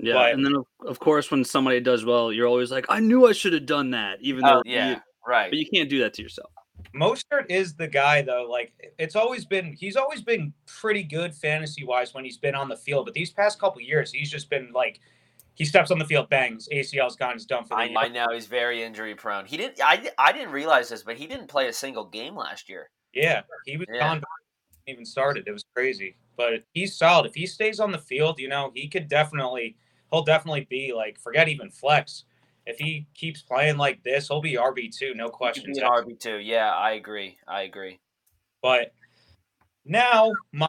[0.00, 3.00] Yeah, But- and then of, of course when somebody does well, you're always like, I
[3.00, 5.50] knew I should have done that, even oh, though Oh, yeah, you, right.
[5.50, 6.52] but you can't do that to yourself.
[6.94, 8.46] Mostert is the guy though.
[8.48, 12.68] Like it's always been he's always been pretty good fantasy wise when he's been on
[12.68, 15.00] the field, but these past couple years he's just been like
[15.58, 17.98] he steps on the field, bangs, ACL's gone, he's done for the I, year.
[17.98, 19.44] I know he's very injury prone.
[19.44, 19.80] He didn't.
[19.84, 22.90] I, I didn't realize this, but he didn't play a single game last year.
[23.12, 23.98] Yeah, he was Yeah.
[23.98, 24.22] gone
[24.86, 25.48] even started.
[25.48, 27.26] It was crazy, but he's solid.
[27.26, 29.76] If he stays on the field, you know, he could definitely,
[30.12, 32.24] he'll definitely be like, forget even flex.
[32.64, 35.78] If he keeps playing like this, he'll be RB two, no He could questions.
[35.78, 36.36] be an RB two.
[36.38, 37.36] Yeah, I agree.
[37.48, 37.98] I agree.
[38.62, 38.92] But
[39.84, 40.68] now my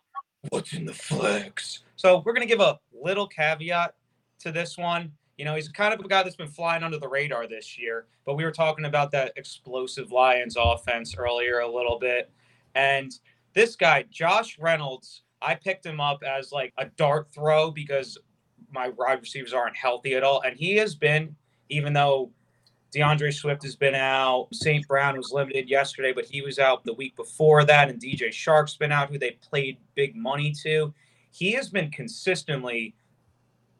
[0.49, 1.83] what's in the flex?
[1.95, 3.93] So we're going to give a little caveat
[4.39, 5.11] to this one.
[5.37, 8.07] You know, he's kind of a guy that's been flying under the radar this year,
[8.25, 12.29] but we were talking about that explosive Lions offense earlier a little bit.
[12.75, 13.11] And
[13.53, 18.17] this guy, Josh Reynolds, I picked him up as like a dart throw because
[18.71, 20.41] my wide receivers aren't healthy at all.
[20.41, 21.35] And he has been,
[21.69, 22.31] even though
[22.91, 24.87] D'Andre Swift has been out, St.
[24.87, 28.75] Brown was limited yesterday, but he was out the week before that, and DJ Chark's
[28.75, 30.93] been out, who they played big money to.
[31.31, 32.95] He has been consistently,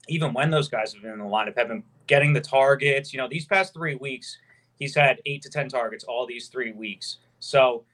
[0.10, 3.14] even when those guys have been in the lineup, have been getting the targets.
[3.14, 4.38] You know, these past three weeks,
[4.78, 7.18] he's had eight to 10 targets all these three weeks.
[7.40, 7.86] So,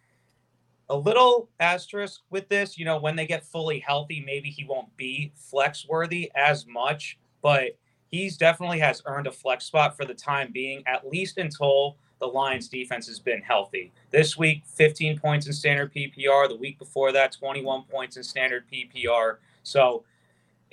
[0.90, 4.96] a little asterisk with this, you know, when they get fully healthy, maybe he won't
[4.98, 7.76] be flex worthy as much, but
[8.12, 12.28] he's definitely has earned a flex spot for the time being, at least until the
[12.28, 13.92] Lions defense has been healthy.
[14.12, 16.48] This week, 15 points in standard PPR.
[16.48, 19.38] The week before that, 21 points in standard PPR.
[19.64, 20.06] So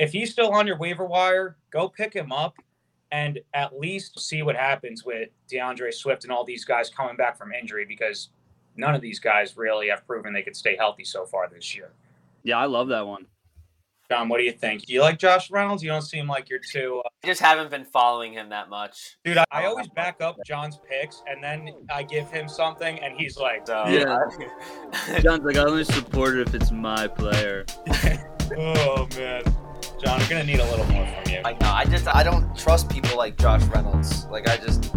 [0.03, 2.57] if he's still on your waiver wire, go pick him up
[3.13, 7.39] and at least see what happens with D'Andre Swift and all these guys coming back
[7.39, 8.31] from injury because
[8.77, 11.93] none of these guys really have proven they could stay healthy so far this year.
[12.43, 13.27] Yeah, I love that one.
[14.11, 14.85] Jon, what do you think?
[14.87, 15.85] Do you like Josh Reynolds?
[15.85, 17.01] You don't seem like you're too.
[17.05, 17.09] Uh...
[17.23, 19.17] I just haven't been following him that much.
[19.25, 23.15] Dude, I, I always back up Jon's picks and then I give him something and
[23.17, 24.19] he's like, So, Yeah.
[25.21, 27.65] Jon's like, I only support it if it's my player.
[28.59, 29.43] oh, man.
[30.03, 31.41] Jon, I'm going to need a little more from you.
[31.45, 31.71] I know.
[31.71, 34.27] I just I don't trust people like Josh Reynolds.
[34.27, 34.95] Like I just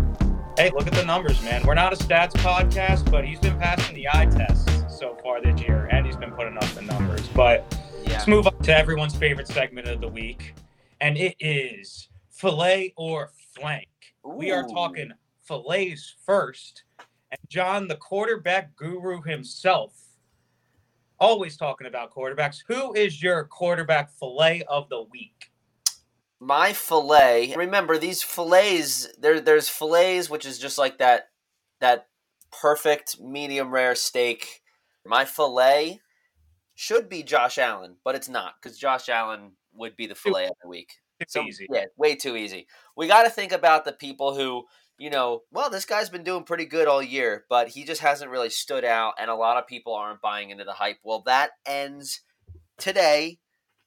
[0.58, 1.64] Hey, look at the numbers, man.
[1.66, 5.60] We're not a stats podcast, but he's been passing the eye tests so far this
[5.62, 7.28] year and he's been putting up the numbers.
[7.36, 7.66] But
[8.06, 8.14] yeah.
[8.14, 10.54] Let's move on to everyone's favorite segment of the week,
[11.02, 13.88] and it is fillet or flank.
[14.24, 20.00] We are talking fillets first, and Jon, the quarterback guru himself,
[21.26, 22.60] always talking about quarterbacks.
[22.68, 25.52] Who is your quarterback fillet of the week?
[26.40, 27.56] My fillet.
[27.56, 29.08] Remember these fillets.
[29.18, 31.30] There, there's fillets, which is just like that,
[31.82, 32.08] that
[32.62, 34.62] perfect medium rare steak.
[35.04, 36.00] My fillet
[36.76, 40.56] should be Josh Allen, but it's not because Josh Allen would be the fillet of
[40.62, 40.94] the week.
[41.20, 41.66] It's So, easy.
[41.72, 42.68] Yeah, way too easy.
[42.96, 44.66] We got to think about the people who,
[44.98, 48.32] you know, well, this guy's been doing pretty good all year, but he just hasn't
[48.32, 50.98] really stood out, and a lot of people aren't buying into the hype.
[51.04, 52.22] Well, that ends
[52.78, 53.40] today.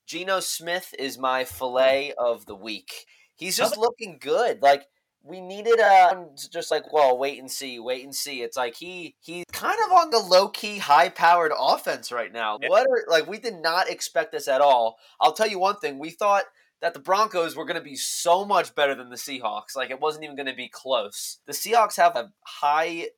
[0.06, 3.06] Geno Smith is my fillet of the week.
[3.36, 4.62] He's just looking good.
[4.62, 4.86] Like
[5.22, 8.42] we needed a um, just like well, wait and see, wait and see.
[8.42, 12.58] It's like he he's kind of on the low key, high powered offense right now.
[12.60, 12.68] Yeah.
[12.68, 14.96] What are like we did not expect this at all.
[15.20, 16.44] I'll tell you one thing: we thought
[16.80, 19.76] that the Broncos were going to be so much better than the Seahawks.
[19.76, 21.38] Like it wasn't even going to be close.
[21.46, 23.08] The Seahawks have a high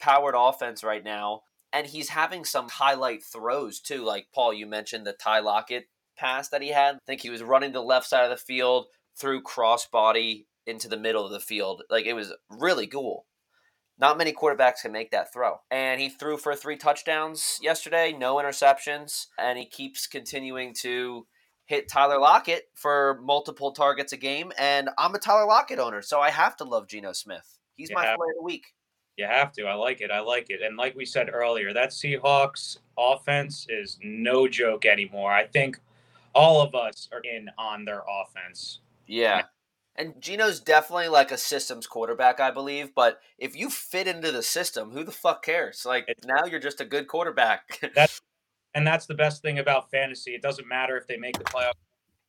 [0.00, 1.42] powered offense right now,
[1.72, 4.04] and he's having some highlight throws too.
[4.04, 6.96] Like Paul, you mentioned the Ty Lockett pass that he had.
[6.96, 8.86] I think he was running the left side of the field
[9.18, 11.82] through crossbody into the middle of the field.
[11.88, 13.26] Like it was really cool.
[14.00, 15.56] Not many quarterbacks can make that throw.
[15.72, 21.26] And he threw for three touchdowns yesterday, no interceptions, and he keeps continuing to
[21.68, 24.50] hit Tyler Lockett for multiple targets a game.
[24.58, 27.58] And I'm a Tyler Lockett owner, so I have to love Geno Smith.
[27.76, 28.72] He's my player of the week.
[29.18, 29.64] You have to.
[29.66, 30.10] I like it.
[30.10, 30.62] I like it.
[30.62, 35.30] And like we said earlier, that Seahawks offense is no joke anymore.
[35.30, 35.78] I think
[36.34, 38.80] all of us are in on their offense.
[39.06, 39.42] Yeah.
[39.94, 42.94] And Geno's definitely like a systems quarterback, I believe.
[42.94, 45.84] But if you fit into the system, who the fuck cares?
[45.84, 47.80] Like It's- now you're just a good quarterback.
[48.74, 50.34] And that's the best thing about fantasy.
[50.34, 51.72] It doesn't matter if they make the playoff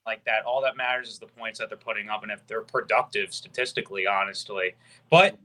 [0.06, 0.44] like that.
[0.46, 4.08] All that matters is the points that they're putting up and if they're productive statistically,
[4.08, 4.76] honestly.
[5.12, 5.38] But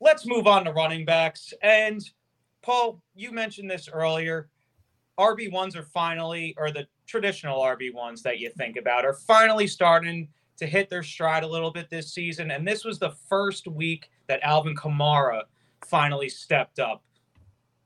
[0.00, 1.52] let's move on to running backs.
[1.62, 2.02] And
[2.62, 4.48] Paul, you mentioned this earlier.
[5.18, 10.66] RB1s are finally, or the traditional RB1s that you think about, are finally starting to
[10.66, 12.50] hit their stride a little bit this season.
[12.50, 15.42] And this was the first week that Alvin Kamara
[15.84, 17.02] finally stepped up.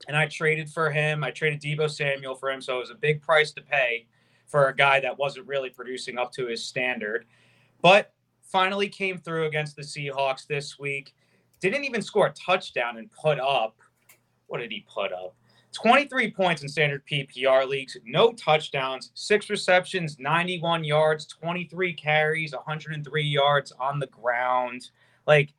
[0.09, 1.23] And I traded for him.
[1.23, 2.61] I traded Deebo Samuel for him.
[2.61, 4.07] So it was a big price to pay
[4.47, 7.27] for a guy that wasn't really producing up to his standard.
[7.81, 8.13] But
[8.43, 11.15] finally came through against the Seahawks this week.
[11.61, 13.79] Didn't even score a touchdown and put up.
[14.47, 15.35] What did he put up?
[15.73, 23.23] 23 points in standard PPR leagues, no touchdowns, six receptions, 91 yards, 23 carries, 103
[23.23, 24.91] yards on the ground.
[25.27, 25.55] Like,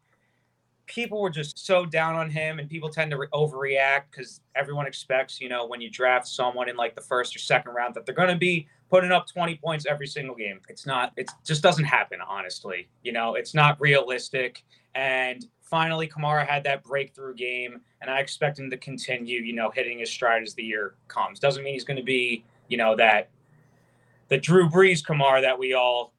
[0.85, 4.85] people were just so down on him, and people tend to re- overreact because everyone
[4.85, 8.05] expects, you know, when you draft someone in like the first or second round, that
[8.05, 10.59] they're going to be putting up 20 points every single game.
[10.69, 12.89] It's not, it just doesn't happen, honestly.
[13.01, 14.63] You know, it's not realistic.
[14.93, 19.71] And finally, Kamara had that breakthrough game, and I expect him to continue, you know,
[19.71, 21.39] hitting his stride as the year comes.
[21.39, 23.29] Doesn't mean he's going to be, you know, that
[24.27, 26.13] the Drew Brees kamara that we all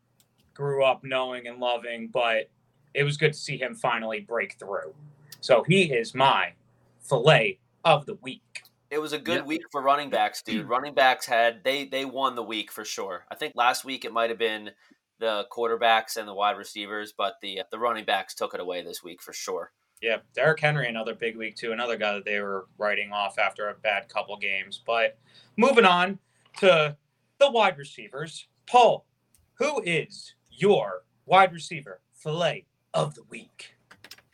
[0.55, 2.49] grew up knowing and loving, but
[2.95, 4.95] it was good to see him finally break through.
[5.41, 6.53] So he is my
[7.01, 8.63] fillet of the week.
[8.91, 10.67] It was a good week for running backs, dude.
[10.69, 13.27] running backs had they they won the week for sure.
[13.31, 14.71] I think last week it might have been
[15.19, 19.03] the quarterbacks and the wide receivers, but the the running backs took it away this
[19.03, 19.73] week for sure.
[20.01, 23.69] Yeah, Derrick Henry, another big week too, another guy that they were writing off after
[23.69, 24.83] a bad couple games.
[24.87, 25.19] But
[25.57, 26.19] moving on
[26.59, 26.97] to
[27.39, 29.07] the wide receivers, Paul,
[29.55, 33.75] who is your wide receiver fillet of the week?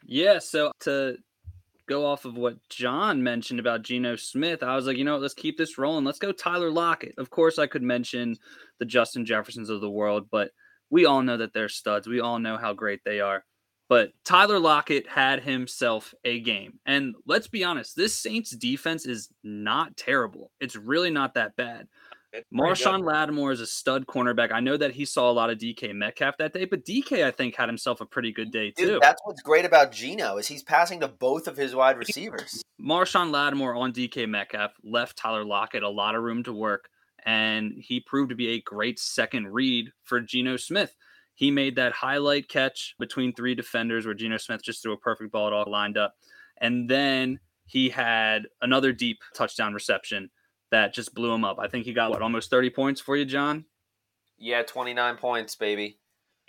[0.05, 1.17] Yeah, so to
[1.89, 5.23] go off of what Jon mentioned about Geno Smith, I was like, you know what,
[5.23, 6.05] let's keep this rolling.
[6.05, 7.15] Let's go Tyler Lockett.
[7.19, 8.37] Of course, I could mention
[8.79, 10.53] the Justin Jeffersons of the world, but
[10.91, 12.07] we all know that they're studs.
[12.07, 13.45] We all know how great they are.
[13.89, 16.79] But Tyler Lockett had himself a game.
[16.87, 20.53] And let's be honest, this Saints defense is not terrible.
[20.61, 21.89] It's really not that bad.
[22.55, 24.53] Marshon Lattimore is a stud cornerback.
[24.53, 27.31] I know that he saw a lot of DK Metcalf that day, but DK I
[27.31, 28.87] think had himself a pretty good day too.
[28.87, 32.63] Dude, that's what's great about Geno is he's passing to both of his wide receivers.
[32.81, 36.89] Marshon Lattimore on DK Metcalf left Tyler Lockett a lot of room to work,
[37.25, 40.95] and he proved to be a great second read for Geno Smith.
[41.35, 45.33] He made that highlight catch between three defenders where Geno Smith just threw a perfect
[45.33, 46.15] ball, it all lined up,
[46.59, 50.31] and then he had another deep touchdown reception
[50.71, 51.59] that just blew him up.
[51.59, 53.65] I think he got what almost 30 points for you, Jon.
[54.39, 55.99] Yeah, 29 points, baby.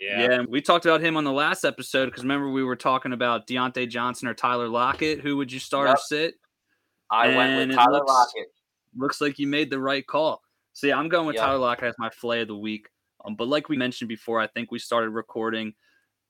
[0.00, 0.20] Yeah.
[0.20, 3.46] yeah, we talked about him on the last episode because remember we were talking about
[3.46, 5.20] Diontae Johnson or Tyler Lockett.
[5.20, 5.96] Who would you start yep.
[5.96, 6.34] or sit?
[7.08, 8.46] I and went with Tyler looks, Lockett.
[8.96, 10.42] Looks like you made the right call.
[10.72, 11.44] See, I'm going with yep.
[11.44, 12.88] Tyler Lockett as my flay of the week.
[13.24, 15.74] Um, but like we mentioned before, I think we started recording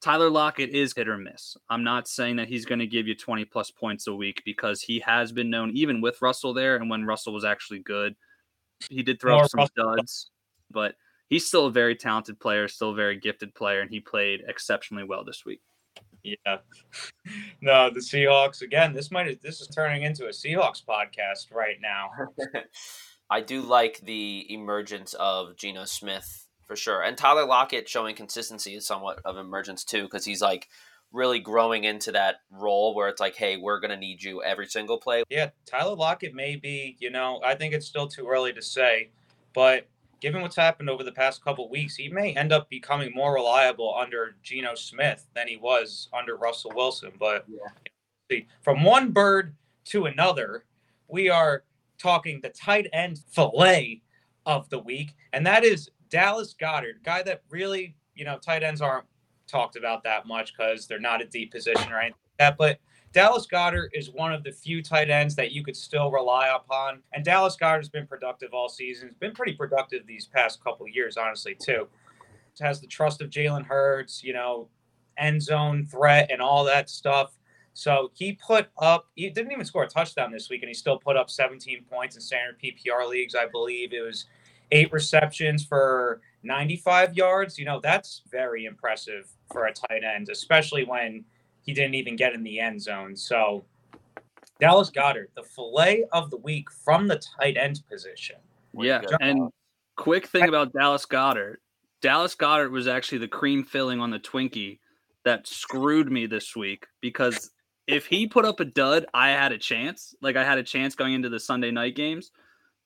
[0.02, 1.56] Tyler Lockett is hit or miss.
[1.70, 4.82] I'm not saying that he's going to give you 20 plus points a week because
[4.82, 8.16] he has been known, even with Russell there, and when Russell was actually good,
[8.90, 10.30] he did throw up some duds,
[10.72, 10.96] but
[11.28, 15.04] he's still a very talented player, still a very gifted player, and he played exceptionally
[15.04, 15.60] well this week.
[16.22, 16.36] Yeah.
[17.60, 18.92] No, the Seahawks again.
[18.92, 22.10] This might this is turning into a Seahawks podcast right now.
[23.30, 26.41] I do like the emergence of Geno Smith
[26.72, 27.02] for sure.
[27.02, 30.70] And Tyler Lockett showing consistency is somewhat of emergence too, because he's like
[31.12, 34.96] really growing into that role where it's like, hey, we're gonna need you every single
[34.96, 35.22] play.
[35.28, 39.10] Yeah, Tyler Lockett may be, you know, I think it's still too early to say,
[39.52, 39.86] but
[40.20, 43.94] given what's happened over the past couple weeks, he may end up becoming more reliable
[43.94, 47.12] under Geno Smith than he was under Russell Wilson.
[47.20, 47.68] But yeah.
[48.30, 49.54] see, from one bird
[49.86, 50.64] to another,
[51.06, 51.64] we are
[51.98, 54.00] talking the tight end fillet
[54.46, 58.82] of the week, and that is Dallas Goedert, guy that really, you know, tight ends
[58.82, 59.06] aren't
[59.48, 62.56] talked about that much because they're not a deep position or anything like that.
[62.58, 62.78] But
[63.12, 67.02] Dallas Goedert is one of the few tight ends that you could still rely upon.
[67.14, 69.08] And Dallas Goedert's been productive all season.
[69.08, 71.88] He's been pretty productive these past couple years, honestly, too.
[72.60, 74.68] Has the trust of Jalen Hurts, you know,
[75.16, 77.38] end zone threat and all that stuff.
[77.72, 80.98] So he put up, he didn't even score a touchdown this week, and he still
[80.98, 83.34] put up 17 points in standard PPR leagues.
[83.34, 84.26] I believe it was
[84.72, 87.58] eight receptions for 95 yards.
[87.58, 91.24] You know, that's very impressive for a tight end, especially when
[91.64, 93.14] he didn't even get in the end zone.
[93.14, 93.64] So,
[94.60, 98.36] Dallas Goedert, the fillet of the week from the tight end position.
[98.74, 99.02] Yeah.
[99.20, 99.50] And
[99.96, 101.56] quick thing about Dallas Goedert
[102.02, 104.80] Dallas Goedert was actually the cream filling on the Twinkie
[105.24, 107.52] that screwed me this week because
[107.86, 110.14] if he put up a dud, I had a chance.
[110.20, 112.32] Like I had a chance going into the Sunday night games.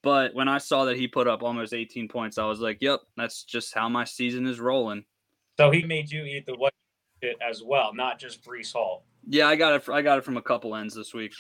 [0.07, 3.01] But when I saw that he put up almost 18 points, I was like, "Yep,
[3.16, 5.05] that's just how my season is rolling."
[5.59, 6.73] So he made you eat the what
[7.23, 9.05] it as well, not just Breece Hall.
[9.27, 9.88] Yeah, I got it.
[9.88, 11.33] I got it from a couple ends this week.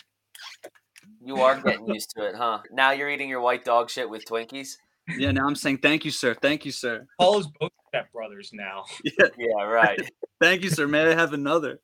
[1.24, 2.58] You are getting used to it, huh?
[2.72, 4.78] Now you're eating your white dog shit with Twinkies.
[5.16, 6.34] Yeah, now I'm saying thank you, sir.
[6.34, 7.06] Thank you, sir.
[7.20, 8.82] Paul is both step brothers now.
[9.04, 10.10] Yeah, yeah, right.
[10.40, 10.88] thank you, sir.
[10.88, 11.78] May I have another?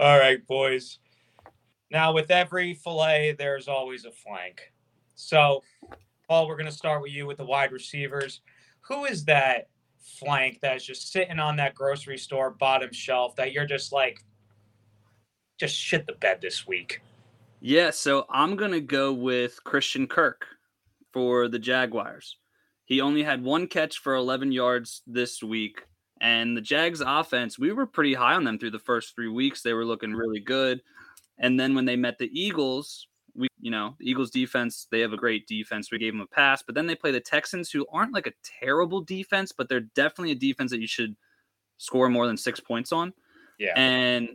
[0.00, 0.98] All right, boys.
[1.92, 4.72] Now, with every fillet, there's always a flank.
[5.16, 5.62] So,
[6.28, 8.42] Paul, we're going to start with you with the wide receivers.
[8.82, 13.66] Who is that flank that's just sitting on that grocery store bottom shelf that you're
[13.66, 14.22] just like,
[15.58, 17.00] just shit the bed this week?
[17.60, 20.46] Yeah, so I'm going to go with Christian Kirk
[21.12, 22.36] for the Jaguars.
[22.84, 25.82] He only had one catch for 11 yards this week.
[26.20, 29.62] And the Jags offense, we were pretty high on them through the first three weeks.
[29.62, 30.82] They were looking really good.
[31.38, 35.12] And then when they met the Eagles, we, you know, the Eagles defense, they have
[35.12, 35.90] a great defense.
[35.90, 38.32] We gave them a pass, but then they play the Texans, who aren't like a
[38.60, 41.16] terrible defense, but they're definitely a defense that you should
[41.78, 43.12] score more than six points on.
[43.58, 43.74] Yeah.
[43.76, 44.30] And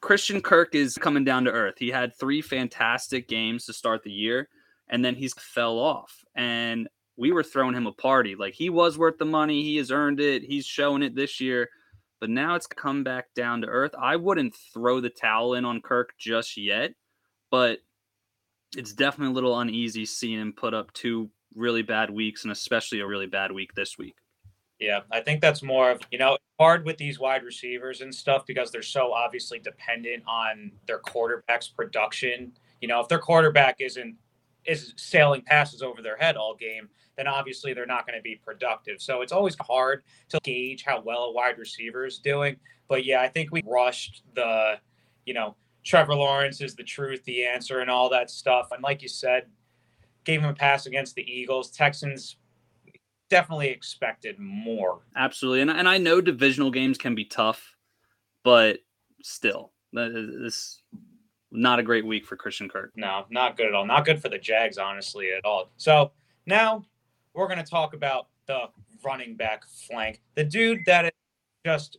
[0.00, 1.74] Christian Kirk is coming down to earth.
[1.78, 4.48] He had three fantastic games to start the year.
[4.92, 6.24] and then he's fell off.
[6.34, 8.36] And we were throwing him a party.
[8.36, 9.62] Like he was worth the money.
[9.62, 10.42] He has earned it.
[10.42, 11.68] He's showing it this year.
[12.20, 13.94] But now it's come back down to earth.
[14.00, 16.92] I wouldn't throw the towel in on Kirk just yet,
[17.50, 17.78] but
[18.76, 23.00] it's definitely a little uneasy seeing him put up two really bad weeks and especially
[23.00, 24.16] a really bad week this week.
[24.78, 28.44] Yeah, I think that's more of, you know, hard with these wide receivers and stuff
[28.46, 32.52] because they're so obviously dependent on their quarterback's production.
[32.80, 34.16] You know, if their quarterback isn't
[34.64, 38.40] is sailing passes over their head all game, then obviously they're not going to be
[38.44, 39.00] productive.
[39.00, 42.56] So it's always hard to gauge how well a wide receiver is doing.
[42.88, 44.78] But yeah, I think we rushed the,
[45.26, 48.68] you know, Trevor Lawrence is the truth, the answer, and all that stuff.
[48.72, 49.46] And like you said,
[50.24, 51.70] gave him a pass against the Eagles.
[51.70, 52.36] Texans
[53.30, 55.00] definitely expected more.
[55.16, 55.62] Absolutely.
[55.62, 57.74] And, and I know divisional games can be tough,
[58.44, 58.78] but
[59.22, 60.82] still, this
[61.50, 62.92] not a great week for Christian Kirk.
[62.96, 63.84] No, not good at all.
[63.84, 65.70] Not good for the Jags, honestly, at all.
[65.76, 66.12] So
[66.46, 66.84] now
[67.34, 68.68] we're going to talk about the
[69.04, 70.22] running back flank.
[70.34, 71.10] The dude that is
[71.66, 71.98] just,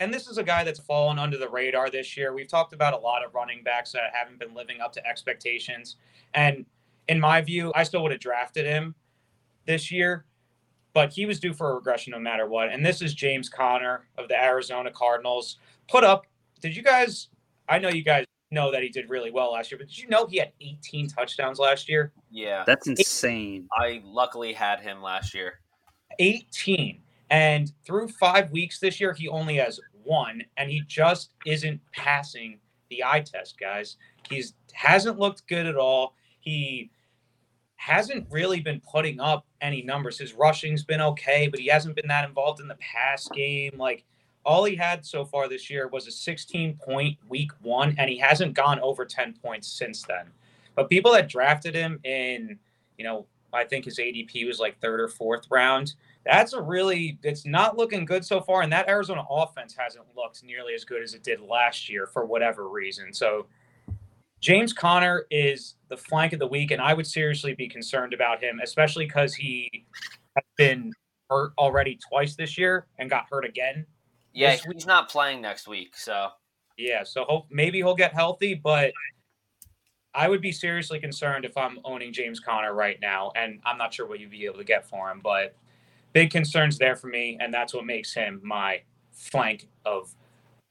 [0.00, 2.32] and this is a guy that's fallen under the radar this year.
[2.32, 5.96] We've talked about a lot of running backs that haven't been living up to expectations.
[6.34, 6.64] And
[7.08, 8.94] in my view, I still would have drafted him
[9.66, 10.24] this year,
[10.92, 12.70] but he was due for a regression no matter what.
[12.70, 15.58] And this is James Conner of the Arizona Cardinals.
[15.88, 16.26] Put up,
[16.60, 17.28] did you guys,
[17.68, 20.08] I know you guys know that he did really well last year, but did you
[20.08, 22.12] know he had 18 touchdowns last year?
[22.30, 22.62] Yeah.
[22.66, 23.68] That's insane.
[23.72, 25.60] I luckily had him last year.
[26.18, 27.00] 18.
[27.30, 29.78] And through five weeks this year, he only has
[30.08, 32.58] one, and he just isn't passing
[32.90, 33.96] the eye test, guys.
[34.28, 36.14] He's hasn't looked good at all.
[36.40, 36.90] He
[37.76, 40.18] hasn't really been putting up any numbers.
[40.18, 43.72] His rushing's been okay, but he hasn't been that involved in the pass game.
[43.76, 44.04] Like
[44.44, 48.18] all he had so far this year was a 16 point week one, and he
[48.18, 50.26] hasn't gone over 10 points since then.
[50.74, 52.58] But people that drafted him in,
[52.96, 55.94] you know, I think his ADP was like third or fourth round.
[56.28, 58.62] That's a really, it's not looking good so far.
[58.62, 62.24] And that Arizona offense hasn't looked nearly as good as it did last year for
[62.26, 63.12] whatever reason.
[63.12, 63.46] So
[64.40, 68.42] James Conner is the flank of the week, and I would seriously be concerned about
[68.42, 69.86] him, especially because he
[70.36, 70.92] has been
[71.28, 73.84] hurt already twice this year and got hurt again
[74.38, 76.28] yeah, he's not playing next week, so
[76.76, 77.02] yeah.
[77.02, 78.92] So hope maybe he'll get healthy, but
[80.14, 83.92] I would be seriously concerned if I'm owning James Conner right now, and I'm not
[83.92, 85.56] sure what you'd be able to get for him, but
[86.12, 88.82] big concerns there for me, and that's what makes him my
[89.12, 90.14] flank of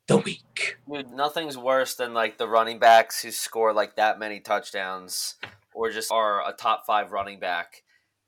[0.07, 0.77] the week.
[0.91, 5.35] Dude, nothing's worse than like the running backs who score like that many touchdowns
[5.73, 7.83] or just are a top five running back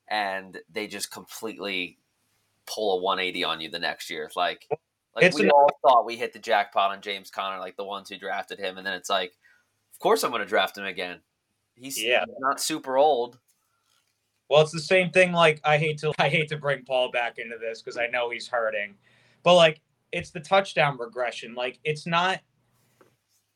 [0.09, 1.97] and they just completely
[2.65, 4.29] pull a 180 on you the next year.
[4.35, 4.67] Like
[5.15, 7.83] like it's we an, all thought we hit the jackpot on James Conner, like the
[7.83, 9.33] ones who drafted him, and then it's like,
[9.93, 11.19] of course I'm going to draft him again.
[11.75, 12.25] He's yeah.
[12.39, 13.39] not super old.
[14.49, 15.31] Well, it's the same thing.
[15.31, 18.29] Like I hate to I hate to bring Paul back into this because I know
[18.29, 18.95] he's hurting,
[19.43, 19.81] but like
[20.11, 21.55] it's the touchdown regression.
[21.55, 22.39] Like it's not.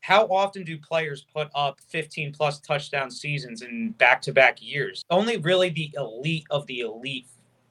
[0.00, 5.02] How often do players put up 15 plus touchdown seasons in back to back years?
[5.08, 7.26] Only really the elite of the elite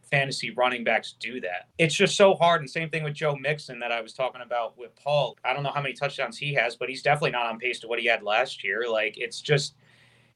[0.10, 1.68] fantasy running backs do that.
[1.78, 2.62] It's just so hard.
[2.62, 5.38] And same thing with Joe Mixon that I was talking about with Paul.
[5.46, 7.88] I don't know how many touchdowns he has, but he's definitely not on pace to
[7.88, 8.86] what he had last year.
[8.90, 9.76] Like it's just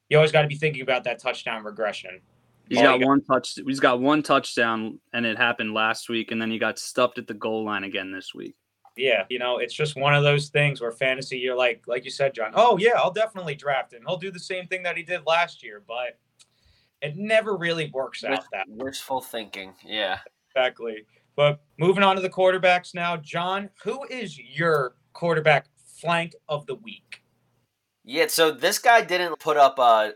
[0.08, 2.20] you always got to be thinking about that touchdown regression.
[2.68, 3.58] He's oh, got, got one touch.
[3.66, 7.26] He's got one touchdown, and it happened last week, and then he got stuffed at
[7.26, 8.54] the goal line again this week.
[8.96, 12.10] Yeah, you know, it's just one of those things where fantasy, you're like, like you
[12.10, 12.50] said, Jon.
[12.54, 14.02] Oh yeah, I'll definitely draft him.
[14.06, 16.18] He'll do the same thing that he did last year, but
[17.00, 19.72] it never really works out that wishful thinking.
[19.84, 20.18] Yeah,
[20.50, 21.04] exactly.
[21.36, 26.74] But moving on to the quarterbacks now, Jon, who is your quarterback flank of the
[26.74, 27.22] week?
[28.04, 30.14] Yeah, so this guy didn't put up a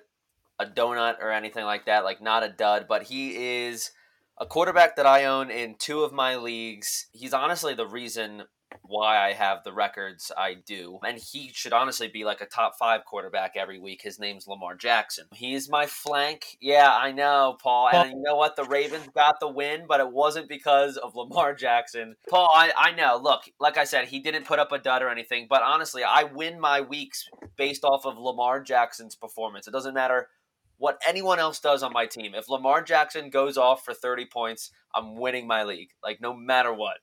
[0.62, 3.90] a donut or anything like that, like not a dud, but he is
[4.38, 7.06] a quarterback that I own in two of my leagues.
[7.12, 8.44] He's honestly the reason
[8.82, 10.98] why I have the records I do.
[11.04, 14.00] And he should honestly be like a top five quarterback every week.
[14.02, 15.26] His name's Lamar Jackson.
[15.34, 16.56] He's my flank.
[16.60, 17.90] Yeah, I know, Paul.
[17.92, 18.56] And you know what?
[18.56, 22.16] The Ravens got the win, but it wasn't because of Lamar Jackson.
[22.28, 23.20] Paul, I, I know.
[23.22, 26.24] Look, like I said, he didn't put up a dud or anything, but honestly, I
[26.24, 29.68] win my weeks based off of Lamar Jackson's performance.
[29.68, 30.28] It doesn't matter
[30.82, 32.34] what anyone else does on my team.
[32.34, 36.74] If Lamar Jackson goes off for 30 points, I'm winning my league, like no matter
[36.74, 36.96] what.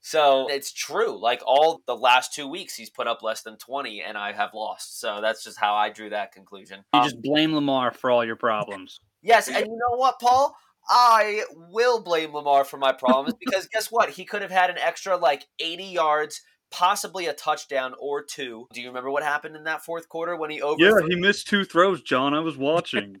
[0.00, 1.20] So it's true.
[1.20, 4.54] Like all the last two weeks, he's put up less than 20, and I have
[4.54, 4.98] lost.
[4.98, 6.84] So that's just how I drew that conclusion.
[6.94, 8.98] You um, just blame Lamar for all your problems.
[9.20, 9.48] Yes.
[9.48, 10.56] And you know what, Paul?
[10.88, 14.08] I will blame Lamar for my problems because guess what?
[14.08, 16.40] He could have had an extra like 80 yards,
[16.70, 18.66] possibly a touchdown or two.
[18.72, 20.82] Do you remember what happened in that fourth quarter when he over?
[20.82, 22.34] Yeah, he missed two throws, Jon.
[22.34, 23.20] I was watching.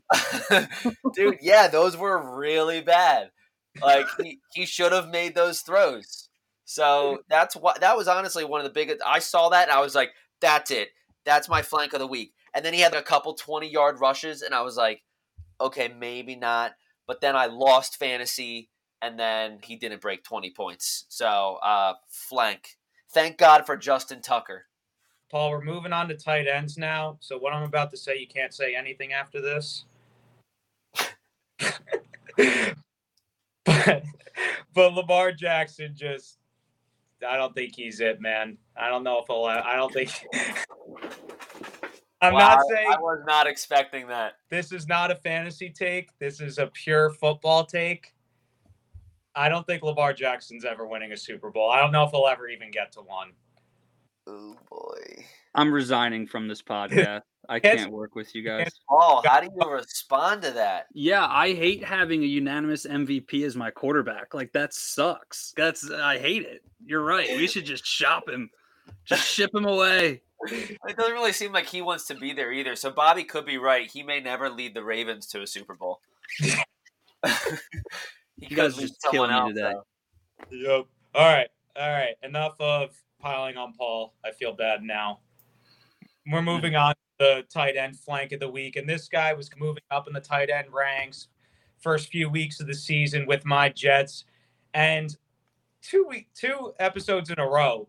[1.14, 3.30] Dude, yeah, those were really bad.
[3.82, 6.28] Like he, he should have made those throws.
[6.64, 9.00] So that's what that was honestly one of the biggest.
[9.06, 10.88] I saw that and I was like, that's it.
[11.24, 12.32] That's my flank of the week.
[12.54, 15.02] And then he had a couple 20 yard rushes, and I was like,
[15.60, 16.72] okay, maybe not.
[17.06, 18.70] But then I lost fantasy,
[19.02, 21.04] and then he didn't break 20 points.
[21.08, 22.77] So, uh, flank.
[23.10, 24.66] Thank God for Justin Tucker.
[25.30, 27.18] Paul, we're moving on to tight ends now.
[27.20, 29.84] So, what I'm about to say, you can't say anything after this.
[33.64, 34.02] but,
[34.74, 36.38] but Lamar Jackson just,
[37.26, 38.56] I don't think he's it, man.
[38.76, 40.10] I don't know if he'll, I don't think.
[42.20, 44.34] I'm Wow, not saying I was not expecting that.
[44.50, 46.10] this is not a fantasy take.
[46.18, 48.12] This is a pure football take.
[49.38, 51.70] I don't think Lamar Jackson's ever winning a Super Bowl.
[51.70, 53.30] I don't know if he'll ever even get to one.
[54.26, 55.24] Oh boy.
[55.54, 57.22] I'm resigning from this podcast.
[57.48, 58.70] I can't work with you guys.
[58.88, 60.86] Paul, how do you respond to that?
[60.92, 64.34] Yeah, I hate having a unanimous MVP as my quarterback.
[64.34, 65.54] Like that sucks.
[65.56, 66.62] That's I hate it.
[66.84, 67.28] You're right.
[67.38, 68.50] We should just shop him.
[69.04, 70.20] Just ship him away.
[70.50, 72.76] It doesn't really seem like he wants to be there either.
[72.76, 73.90] So Bobby could be right.
[73.90, 76.00] He may never lead the Ravens to a Super Bowl.
[78.40, 79.72] he You guys could just killing me today.
[79.72, 79.84] though.
[80.56, 80.86] Yep.
[81.14, 81.48] All right.
[81.76, 82.14] All right.
[82.22, 84.14] Enough of piling on Paul.
[84.24, 85.20] I feel bad now.
[86.30, 88.76] We're moving on to the tight end flank of the week.
[88.76, 91.28] And this guy was moving up in the tight end ranks
[91.78, 94.24] first few weeks of the season with my Jets.
[94.74, 95.16] And
[95.82, 97.88] two week two episodes in a row,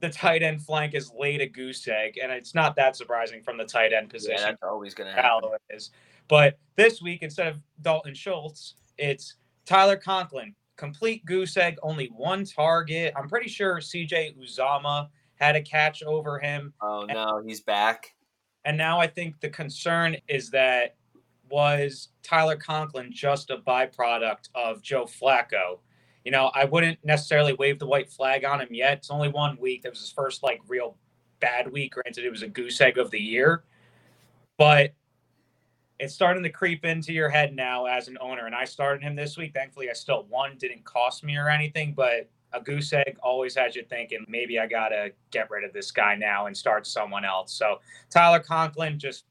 [0.00, 2.18] the tight end flank is laid a goose egg.
[2.22, 5.20] And it's not that surprising from the tight end Yeah, position that's always going to
[5.20, 5.48] happen.
[5.48, 5.90] how it is.
[6.28, 10.54] But this week, instead of Dalton Schultz, it's Tyler Conklin.
[10.76, 13.14] Complete goose egg, only one target.
[13.16, 16.72] I'm pretty sure CJ Uzomah had a catch over him.
[16.80, 18.14] Oh no, he's back.
[18.64, 20.96] And now I think the concern is that
[21.48, 25.78] was Tyler Conklin just a byproduct of Joe Flacco?
[26.24, 28.98] You know, I wouldn't necessarily wave the white flag on him yet.
[28.98, 29.82] It's only one week.
[29.82, 30.96] That was his first like real
[31.40, 31.92] bad week.
[31.92, 33.64] Granted, it was a goose egg of the year,
[34.56, 34.92] but
[36.04, 38.44] it's starting to creep into your head now as an owner.
[38.44, 39.54] And I started him this week.
[39.54, 40.56] Thankfully, I still won.
[40.58, 44.66] Didn't cost me or anything, but a goose egg always has you thinking maybe I
[44.66, 47.54] gotta get rid of this guy now and start someone else.
[47.54, 47.80] So
[48.10, 49.24] Tyler Conklin, just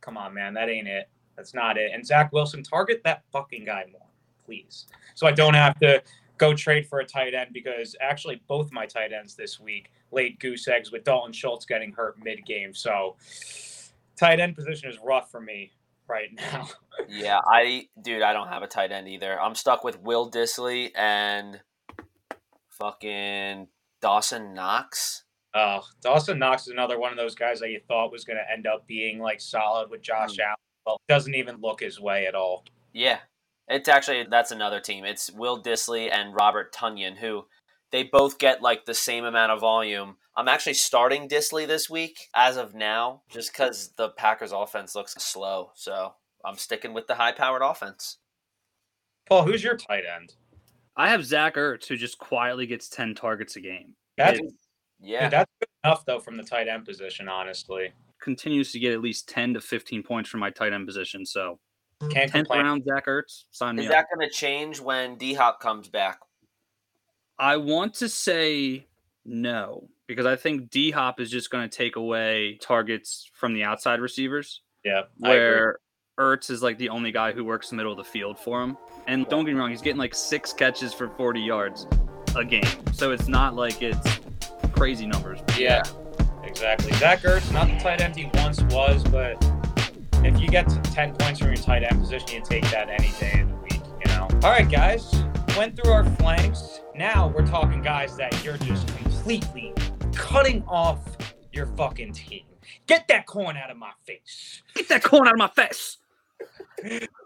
[0.00, 1.10] come on, man, that ain't it.
[1.36, 1.92] That's not it.
[1.92, 4.08] And Zach Wilson, target that fucking guy more,
[4.46, 4.86] please.
[5.14, 6.02] So I don't have to
[6.38, 10.40] go trade for a tight end because actually both my tight ends this week laid
[10.40, 12.72] goose eggs with Dalton Schultz getting hurt mid game.
[12.72, 13.16] So
[14.16, 15.70] tight end position is rough for me
[16.08, 16.68] right now.
[17.08, 19.38] Yeah, I dude, I don't have a tight end either.
[19.38, 21.60] I'm stuck with Will Dissly and
[22.70, 23.66] fucking
[24.00, 25.24] Dawson Knox.
[25.52, 28.52] Uh, Dawson Knox is another one of those guys that you thought was going to
[28.52, 30.56] end up being like solid with Josh Allen.
[30.86, 32.64] Well, doesn't even look his way at all.
[32.92, 33.18] Yeah.
[33.68, 35.04] It's actually that's another team.
[35.04, 37.46] It's Will Dissly and Robert Tonyan who
[37.94, 40.16] they both get like the same amount of volume.
[40.34, 45.14] I'm actually starting Dissly this week as of now just cuz the Packers offense looks
[45.22, 45.70] slow.
[45.76, 48.18] So, I'm sticking with the high-powered offense.
[49.28, 50.34] Paul, who's your tight end?
[50.96, 53.94] I have Zach Ertz who just quietly gets 10 targets a game.
[54.16, 54.46] That's It
[54.98, 55.26] Yeah.
[55.26, 57.28] dude, that's good enough though from the tight end position.
[57.28, 61.24] Honestly, continues to get at least 10 to 15 points from my tight end position.
[61.24, 61.60] So
[62.10, 62.62] can't 10th complain.
[62.62, 63.92] round Zach Ertz, sign me Is up.
[63.92, 66.18] that going to change when D-Hop comes back?
[67.38, 68.86] I want to say
[69.24, 73.64] no because I think D Hop is just going to take away targets from the
[73.64, 75.78] outside receivers, Yeah, where
[76.18, 78.76] Ertz is like the only guy who works the middle of the field for him.
[79.06, 81.86] And don't get me wrong, he's getting like six catches for 40 yards
[82.36, 82.64] a game.
[82.92, 84.06] So it's not like it's
[84.72, 85.40] crazy numbers.
[85.58, 85.82] Yeah,
[86.42, 86.92] exactly.
[86.94, 89.42] Zach Ertz, not the tight end he once was, but
[90.24, 93.10] if you get to 10 points from your tight end position, you take that any
[93.18, 94.28] day of the week, you know?
[94.42, 95.12] All right, guys,
[95.56, 96.80] went through our flanks.
[96.94, 99.72] Now we're talking guys that you're just completely
[100.12, 101.16] cutting off
[101.52, 102.42] your fucking team.
[102.86, 104.62] Get that corn out of my face.
[104.74, 105.98] Get that corn out of my face.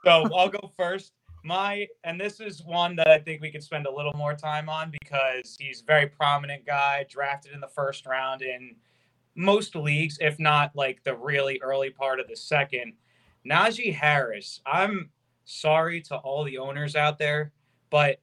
[0.04, 1.12] So I'll go first.
[1.44, 4.68] My and this is one that I think we could spend a little more time
[4.68, 8.76] on because he's a very prominent guy, drafted in the first round in
[9.34, 12.92] most leagues, if not like the really early part of the second.
[13.48, 14.60] Najee Harris.
[14.66, 15.10] I'm
[15.44, 17.52] sorry to all the owners out there,
[17.90, 18.20] but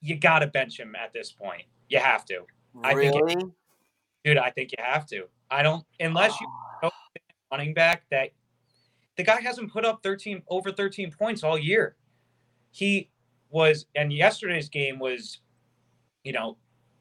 [0.00, 1.62] you gotta bench him at this point.
[1.88, 2.46] You have to.
[2.82, 3.52] I think it- Really?
[4.24, 5.28] Dude, I think you have to.
[5.50, 6.48] I don't unless you
[6.82, 6.90] ah.
[7.52, 8.30] running back that
[9.16, 11.96] the guy hasn't put up 13 over 13 points all year.
[12.72, 13.08] He
[13.50, 15.38] was and yesterday's game was
[16.24, 16.56] you know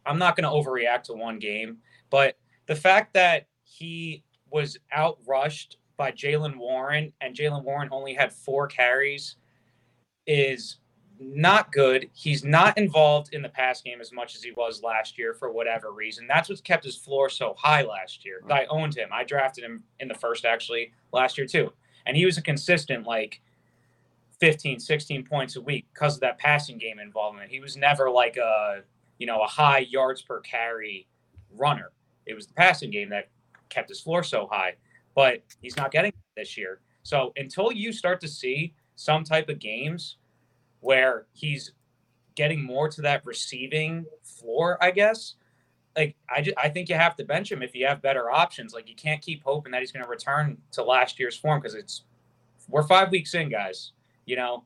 [0.05, 1.77] I'm not going to overreact to one game,
[2.09, 8.13] but the fact that he was out rushed by Jaylen Warren and Jaylen Warren only
[8.13, 9.37] had four carries
[10.27, 10.77] is
[11.19, 12.09] not good.
[12.13, 15.51] He's not involved in the pass game as much as he was last year for
[15.51, 16.27] whatever reason.
[16.27, 18.41] That's what's kept his floor so high last year.
[18.49, 19.09] I owned him.
[19.11, 21.71] I drafted him in the first actually last year too.
[22.05, 23.41] And he was a consistent like
[24.39, 27.49] 15, 16 points a week because of that passing game involvement.
[27.49, 28.81] He was never like a,
[29.17, 31.07] you know, a high yards per carry
[31.51, 31.91] runner.
[32.25, 33.29] It was the passing game that
[33.69, 34.75] kept his floor so high,
[35.15, 36.81] but he's not getting this year.
[37.03, 40.17] So until you start to see some type of games
[40.79, 41.71] where he's
[42.35, 45.35] getting more to that receiving floor, I guess.
[45.97, 48.73] Like I, just, I think you have to bench him if you have better options.
[48.73, 51.73] Like you can't keep hoping that he's going to return to last year's form because
[51.73, 52.03] it's
[52.67, 53.93] we're five weeks in, guys.
[54.25, 54.65] You know,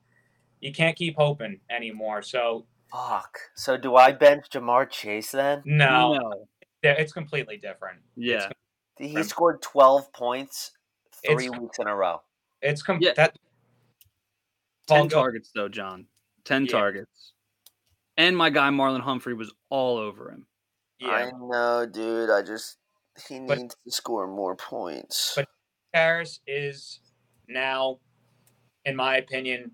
[0.60, 2.22] you can't keep hoping anymore.
[2.22, 3.38] So fuck.
[3.56, 5.62] So do I bench Ja'Marr Chase then?
[5.66, 6.46] No, no.
[6.82, 8.00] it's completely different.
[8.16, 8.50] Yeah,
[8.98, 10.72] he scored twelve points
[11.26, 12.22] three it's, weeks in a row.
[12.62, 13.14] It's com- yeah.
[13.16, 13.38] that
[14.90, 16.06] 10 targets though, Jon.
[16.46, 16.72] 10 yeah.
[16.72, 17.34] targets.
[18.18, 20.46] And my guy Marlon Humphrey was all over him.
[21.00, 21.10] Yeah.
[21.10, 22.30] I know, dude.
[22.30, 22.78] I just
[23.28, 25.34] he but, needs to score more points.
[25.36, 25.48] But
[25.94, 27.00] Harris is
[27.48, 28.00] now,
[28.86, 29.72] in my opinion,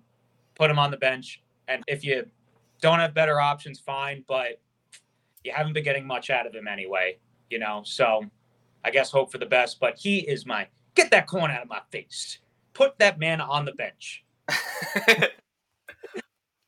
[0.54, 1.42] put him on the bench.
[1.68, 2.26] And if you
[2.80, 4.24] don't have better options, fine.
[4.28, 4.60] But
[5.44, 7.18] you haven't been getting much out of him anyway,
[7.50, 7.82] you know.
[7.84, 8.24] So
[8.84, 9.80] I guess hope for the best.
[9.80, 12.38] But he is my get that corn out of my face.
[12.74, 14.24] Put that man on the bench.
[15.08, 15.26] yeah,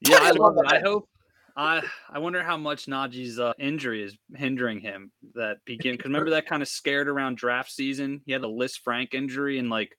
[0.10, 0.72] I love it.
[0.72, 1.08] I hope.
[1.56, 5.10] I I wonder how much Najee's uh, injury is hindering him.
[5.34, 8.22] That begin because remember that kind of scared around draft season.
[8.26, 9.96] He had the a Lisfranc injury and like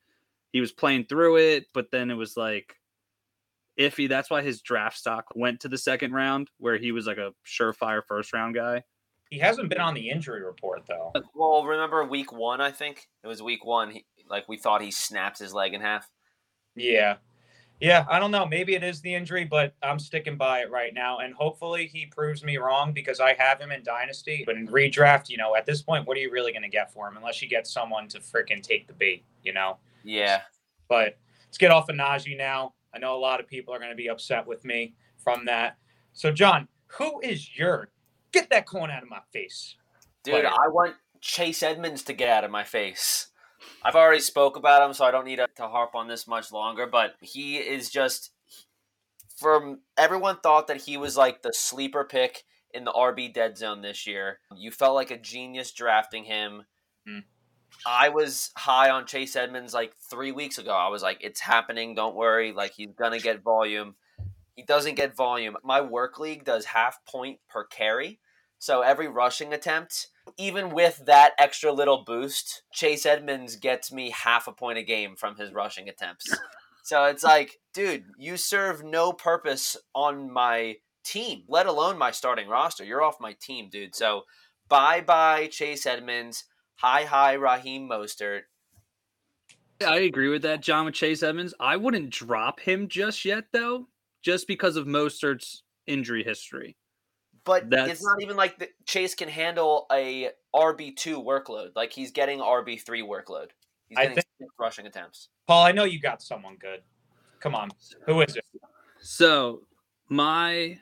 [0.54, 2.74] he was playing through it, but then it was like
[3.78, 4.08] iffy.
[4.08, 7.34] That's why his draft stock went to the second round, where he was like a
[7.46, 8.84] surefire first round guy.
[9.30, 11.12] He hasn't been on the injury report though.
[11.36, 12.62] Well, remember week one?
[12.62, 13.92] I think it was week one.
[13.92, 16.10] He, like we thought he snapped his leg in half.
[16.76, 17.18] Yeah,
[17.80, 18.46] yeah, I don't know.
[18.46, 21.20] Maybe it is the injury, but I'm sticking by it right now.
[21.20, 24.44] And hopefully he proves me wrong because I have him in Dynasty.
[24.46, 26.92] But in redraft, you know, at this point, what are you really going to get
[26.92, 29.78] for him unless you get someone to freaking take the bait, you know?
[30.04, 30.42] Yeah.
[30.90, 31.18] But
[31.48, 32.74] let's get off of Najee now.
[32.94, 35.78] I know a lot of people are going to be upset with me from that.
[36.12, 37.92] So, Jon, who is your
[38.34, 39.76] get that corn out of my face?
[40.24, 40.48] Dude, player?
[40.48, 43.28] I want Chase Edmonds to get out of my face.
[43.84, 46.88] I've already spoke about him, so I don't need to, harp on this much longer.
[46.88, 48.32] But he is just
[49.36, 52.44] from everyone thought that he was like the sleeper pick
[52.74, 54.40] in the RB dead zone this year.
[54.56, 56.66] You felt like a genius drafting him.
[57.08, 57.24] Mm.
[57.86, 60.72] I was high on Chase Edmonds like three weeks ago.
[60.72, 61.96] I was like, it's happening.
[61.96, 62.52] Don't worry.
[62.52, 63.96] Like, he's going to get volume.
[64.56, 65.56] He doesn't get volume.
[65.64, 68.20] My work league does half point per carry.
[68.60, 70.08] So every rushing attempt,
[70.38, 75.16] even with that extra little boost, Chase Edmonds gets me half a point a game
[75.16, 76.34] from his rushing attempts.
[76.84, 82.48] so it's like, dude, you serve no purpose on my team, let alone my starting
[82.48, 82.84] roster.
[82.84, 83.96] You're off my team, dude.
[83.96, 84.24] So
[84.68, 86.46] bye bye, Chase Edmonds.
[86.76, 88.44] Hi, hi, Raheem Mostert.
[89.86, 91.54] I agree with that, Jon, with Chase Edmonds.
[91.60, 93.88] I wouldn't drop him just yet, though,
[94.22, 96.76] just because of Mostert's injury history.
[97.50, 97.90] But That's...
[97.90, 101.72] it's not even like the, Chase can handle a RB two workload.
[101.76, 103.48] Like he's getting RB three workload.
[103.88, 105.30] He's getting I think, rushing attempts.
[105.48, 106.82] Paul, I know you got someone good.
[107.40, 107.72] Come on,
[108.06, 108.46] who is it?
[109.02, 109.64] So
[110.10, 110.78] my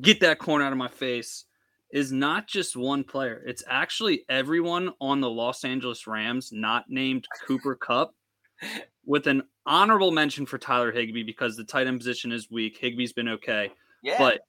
[0.00, 1.44] get that corn out of my face
[1.92, 3.40] is not just one player.
[3.46, 8.12] It's actually everyone on the Los Angeles Rams, not named Cooper Kupp
[9.06, 12.80] with an honorable mention for Tyler Higbee because the tight end position is weak.
[12.80, 13.70] Higbee's been okay.
[14.02, 14.18] Yeah.
[14.18, 14.40] But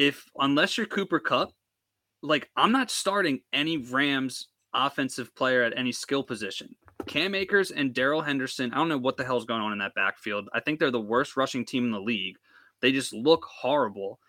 [0.00, 1.52] if unless you're Cooper Kupp,
[2.22, 6.74] like I'm not starting any Rams offensive player at any skill position.
[7.06, 9.94] Cam Akers and Darrell Henderson, I don't know what the hell's going on in that
[9.94, 10.48] backfield.
[10.54, 12.36] I think they're the worst rushing team in the league.
[12.80, 14.20] They just look horrible.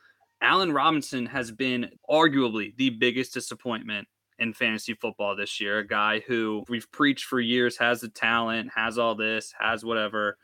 [0.41, 4.09] Allen Robinson has been arguably the biggest disappointment
[4.39, 5.79] in fantasy football this year.
[5.79, 10.37] A guy who we've preached for years has the talent, has all this, has whatever,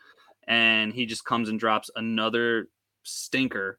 [0.47, 2.69] and he just comes and drops another
[3.03, 3.77] stinker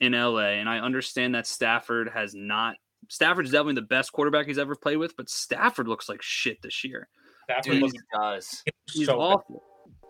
[0.00, 2.76] in LA, and I understand that Stafford has not.
[3.08, 6.84] Stafford's definitely the best quarterback he's ever played with, but Stafford looks like shit this
[6.84, 7.08] year.
[7.44, 8.62] Stafford Dude, looks, does.
[8.92, 9.62] He's so awful.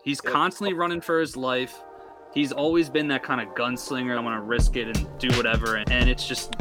[0.03, 1.81] He's constantly running for his life.
[2.33, 4.17] He's always been that kind of gunslinger.
[4.17, 6.55] I want to risk it and do whatever, and it's just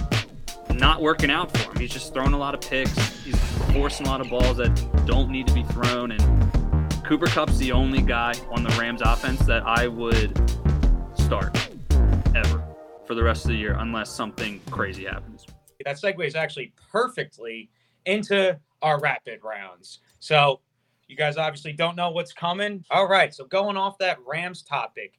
[0.71, 1.79] not working out for him.
[1.79, 2.97] He's just throwing a lot of picks.
[3.23, 3.39] He's
[3.73, 6.13] forcing a lot of balls that don't need to be thrown.
[6.13, 10.37] And Cooper Kupp's the only guy on the Rams offense that I would
[11.17, 11.57] start
[12.35, 12.74] ever
[13.07, 15.47] for the rest of the year unless something crazy happens.
[15.85, 17.71] that segues actually perfectly
[18.07, 20.01] into our rapid rounds.
[20.21, 20.61] So
[21.09, 22.85] you guys obviously don't know what's coming.
[22.91, 23.35] All right.
[23.35, 25.19] So going off that Rams topic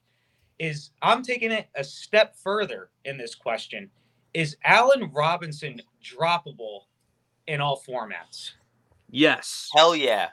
[0.58, 3.90] is I'm taking it a step further in this question.
[4.34, 6.82] Is Allen Robinson droppable
[7.46, 8.52] in all formats?
[9.10, 9.70] Yes.
[9.74, 10.30] Hell yeah.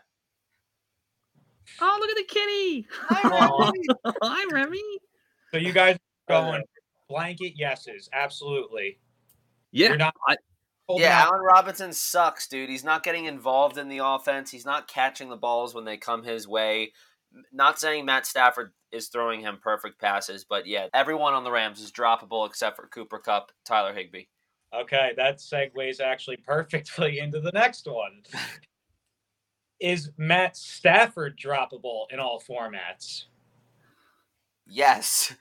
[1.82, 2.88] Oh, look at the kitty.
[3.10, 3.72] Aw.
[4.24, 4.82] Hi, Remy.
[5.52, 5.96] So you guys
[6.28, 6.73] are going uh,
[7.14, 9.00] blanket yeses, absolutely.
[9.72, 9.90] Yeah.
[9.90, 10.36] You're not I-
[10.88, 11.28] holding Yeah, out.
[11.28, 12.70] Allen Robinson sucks, dude.
[12.70, 14.52] He's not getting involved in the offense.
[14.52, 16.94] He's not catching the balls when they come his way.
[17.52, 21.82] Not saying Matt Stafford is throwing him perfect passes, but yeah, everyone on the Rams
[21.82, 24.26] is droppable except for Cooper Kupp, Tyler Higbee.
[24.74, 28.24] Okay, that segues actually perfectly into the next one.
[29.80, 33.26] Is Matt Stafford droppable in all formats?
[34.66, 35.34] Yes.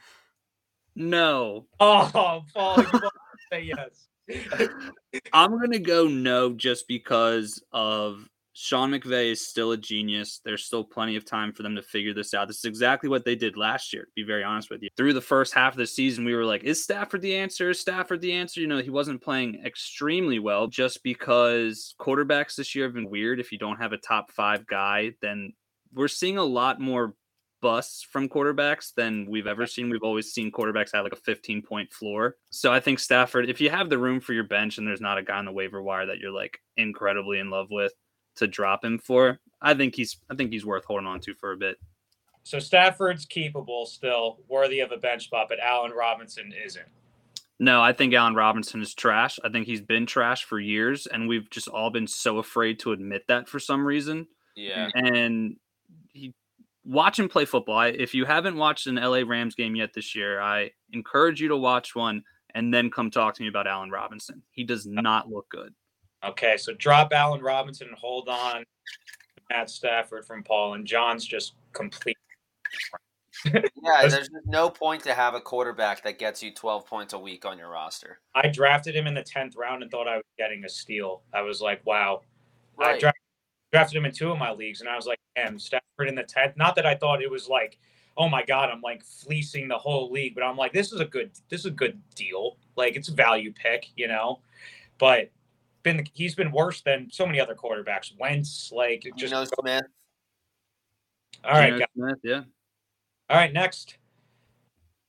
[0.95, 1.67] No.
[1.81, 3.11] Oh, Paul, you want to
[3.51, 4.09] say yes.
[5.33, 8.25] I'm gonna go no just because of
[8.55, 10.41] Sean McVay is still a genius.
[10.45, 12.49] There's still plenty of time for them to figure this out.
[12.49, 14.91] This is exactly what they did last year, to be very honest with you.
[14.97, 17.71] Through the first half of the season, we were like, is Stafford the answer?
[17.71, 18.61] Is Stafford the answer?
[18.61, 23.41] You know, he wasn't playing extremely well just because quarterbacks this year have been weird.
[23.41, 25.55] If you don't have a top five guy, then
[25.95, 27.15] we're seeing a lot more
[27.63, 29.89] busts from quarterbacks than we've ever seen.
[29.89, 32.37] We've always seen quarterbacks have like a 15 point floor.
[32.51, 35.17] So I think Stafford, if you have the room for your bench and there's not
[35.17, 37.93] a guy on the waiver wire that you're like incredibly in love with
[38.37, 41.53] to drop him for, I think he's I think he's worth holding on to for
[41.53, 41.79] a bit.
[42.43, 46.89] So Stafford's keepable still, worthy of a bench spot, but Allen Robinson isn't.
[47.61, 49.39] No, I think Allen Robinson is trash.
[49.45, 52.91] I think he's been trash for years, and we've just all been so afraid to
[52.91, 54.27] admit that for some reason.
[54.57, 54.89] Yeah.
[54.95, 55.57] and
[56.13, 56.35] he
[56.85, 57.79] watch him play football.
[57.79, 61.49] I, if you haven't watched an LA Rams game yet this year, I encourage you
[61.49, 62.23] to watch one
[62.55, 64.43] and then come talk to me about Allen Robinson.
[64.51, 65.73] He does not look good.
[66.25, 68.65] Okay, so drop Allen Robinson and hold on
[69.51, 72.17] Matt Stafford from Paul, and Jon's just complete.
[73.45, 77.45] Yeah, there's no point to have a quarterback that gets you 12 points a week
[77.45, 78.21] on your roster.
[78.37, 81.23] I drafted him in the tenth round and thought I was getting a steal.
[81.35, 82.23] I was like, wow.
[82.79, 83.01] I Right.
[83.01, 83.22] dra- drafted
[83.73, 86.57] him in two of my leagues, and I was like, damn, Stafford in the tenth.
[86.57, 87.79] Not that I thought it was like,
[88.17, 91.05] oh my god, I'm like fleecing the whole league, but I'm like, this is a
[91.05, 92.59] good, this is a good deal.
[92.77, 94.41] Like it's a value pick, you know.
[94.99, 95.31] But
[95.83, 98.13] been he's been worse than so many other quarterbacks.
[98.19, 99.83] Wentz, like just Geno Smith.
[101.45, 101.89] all right, Geno guys.
[101.97, 102.43] Smith, yeah.
[103.31, 103.97] All right, next.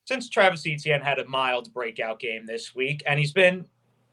[0.06, 3.66] Since Travis Etienne had a mild breakout game this week, and he's been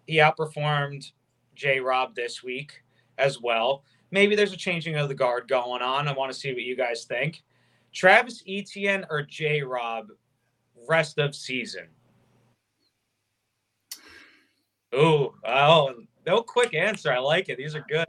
[0.07, 1.11] he outperformed
[1.55, 2.83] J Rob this week
[3.19, 3.85] as well.
[4.11, 6.09] Maybe there's a changing of the guard going on.
[6.09, 7.43] I want to see what you guys think.
[7.93, 10.09] Travis Etienne or J Rob
[10.89, 11.87] rest of season?
[14.95, 15.95] Ooh, oh,
[16.27, 17.13] no quick answer.
[17.13, 17.57] I like it.
[17.57, 18.09] These are good.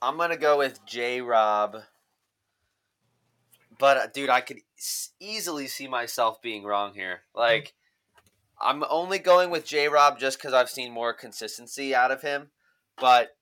[0.00, 1.76] I'm to go with J Rob.
[3.78, 4.60] But, uh, dude, I could
[5.20, 7.22] easily see myself being wrong here.
[7.34, 7.74] Like,
[8.58, 12.50] I'm only going with J Rob just because I've seen more consistency out of him.
[12.98, 13.36] But,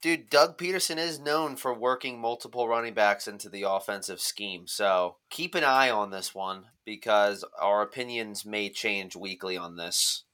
[0.00, 4.66] dude, Doug Pederson is known for working multiple running backs into the offensive scheme.
[4.66, 10.24] So keep an eye on this one because our opinions may change weekly on this.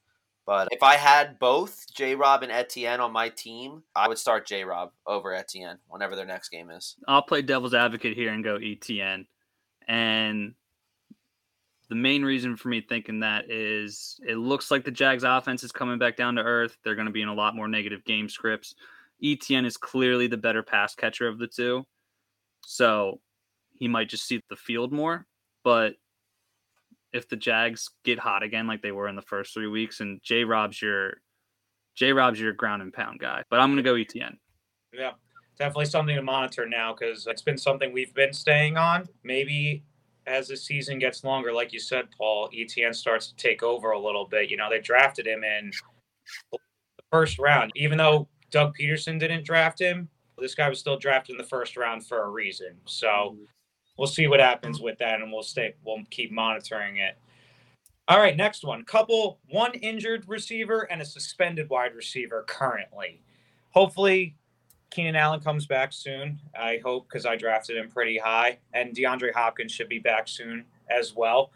[0.47, 4.47] But if I had both J Rob and Etienne on my team, I would start
[4.47, 6.95] J Rob over Etienne whenever their next game is.
[7.09, 9.27] I'll play devil's advocate here and go Etienne.
[9.89, 10.55] And
[11.89, 15.73] the main reason for me thinking that is it looks like the Jags offense is
[15.73, 16.77] coming back down to earth.
[16.85, 18.77] They're going to be in a lot more negative game scripts.
[19.23, 21.85] Etienne is clearly the better pass catcher of the two.
[22.65, 23.21] So
[23.79, 25.27] he might just see the field more.
[25.65, 25.95] But
[27.13, 30.21] if the Jags get hot again like they were in the first three weeks, and
[30.23, 31.15] J Rob's your
[31.95, 33.43] J Rob's your ground and pound guy.
[33.51, 34.39] But I'm gonna go Etienne.
[34.93, 35.13] Yeah,
[35.59, 39.09] definitely something to monitor now because it's been something we've been staying on.
[39.25, 39.85] Maybe
[40.27, 43.99] as the season gets longer, like you said, Paul, Etienne starts to take over a
[43.99, 44.51] little bit.
[44.51, 45.71] You know, they drafted him in
[46.53, 46.59] the
[47.11, 50.09] first round, even though Doug Pederson didn't draft him.
[50.39, 52.69] This guy was still drafted in the first round for a reason.
[52.87, 53.37] So
[53.99, 55.75] we'll see what happens with that, and we'll stay.
[55.85, 57.19] We'll keep monitoring it.
[58.09, 58.83] All right, next one.
[58.85, 63.21] Couple, one injured receiver and a suspended wide receiver currently.
[63.73, 64.35] Hopefully,
[64.89, 66.41] Keenan Allen comes back soon.
[66.59, 70.65] I hope because I drafted him pretty high, and DeAndre Hopkins should be back soon
[70.89, 71.51] as well.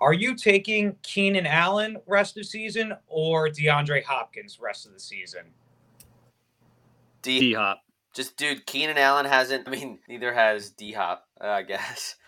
[0.00, 5.46] Are you taking Keenan Allen rest of season or DeAndre Hopkins rest of the season?
[7.24, 7.80] D D Hop.
[8.14, 9.66] just dude, Keenan Allen hasn't.
[9.66, 11.26] I mean, neither has D Hop.
[11.40, 12.14] Uh, I guess.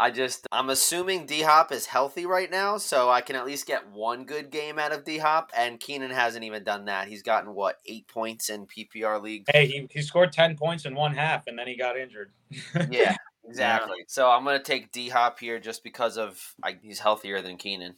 [0.00, 3.66] I just I'm assuming D Hop is healthy right now, so I can at least
[3.66, 5.50] get one good game out of D Hop.
[5.56, 7.08] And Keenan hasn't even done that.
[7.08, 9.46] He's gotten what eight points in PPR league.
[9.52, 12.30] Hey, he, he scored ten points in one half, and then he got injured.
[12.90, 14.04] yeah, exactly.
[14.06, 17.96] So I'm gonna take D Hop here just because of I, he's healthier than Keenan.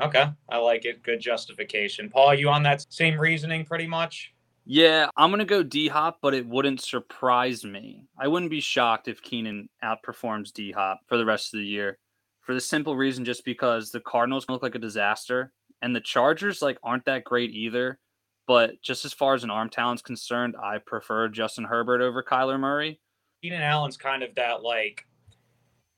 [0.00, 1.02] Okay, I like it.
[1.02, 2.08] Good justification.
[2.08, 4.32] Paul, you on that same reasoning, pretty much?
[4.64, 8.06] Yeah, I'm gonna go D Hop, but it wouldn't surprise me.
[8.18, 11.98] I wouldn't be shocked if Keenan outperforms D Hop for the rest of the year,
[12.42, 15.52] for the simple reason just because the Cardinals look like a disaster,
[15.82, 17.98] and the Chargers like aren't that great either.
[18.46, 22.58] But just as far as an arm talent's concerned, I prefer Justin Herbert over Kyler
[22.58, 23.00] Murray.
[23.40, 25.06] Keenan Allen's kind of that like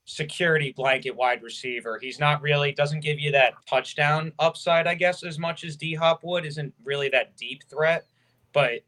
[0.06, 1.98] security blanket wide receiver.
[2.00, 5.94] He's not really doesn't give you that touchdown upside, I guess, as much as D
[5.94, 6.46] Hop would.
[6.46, 8.06] Isn't really that deep threat
[8.54, 8.80] but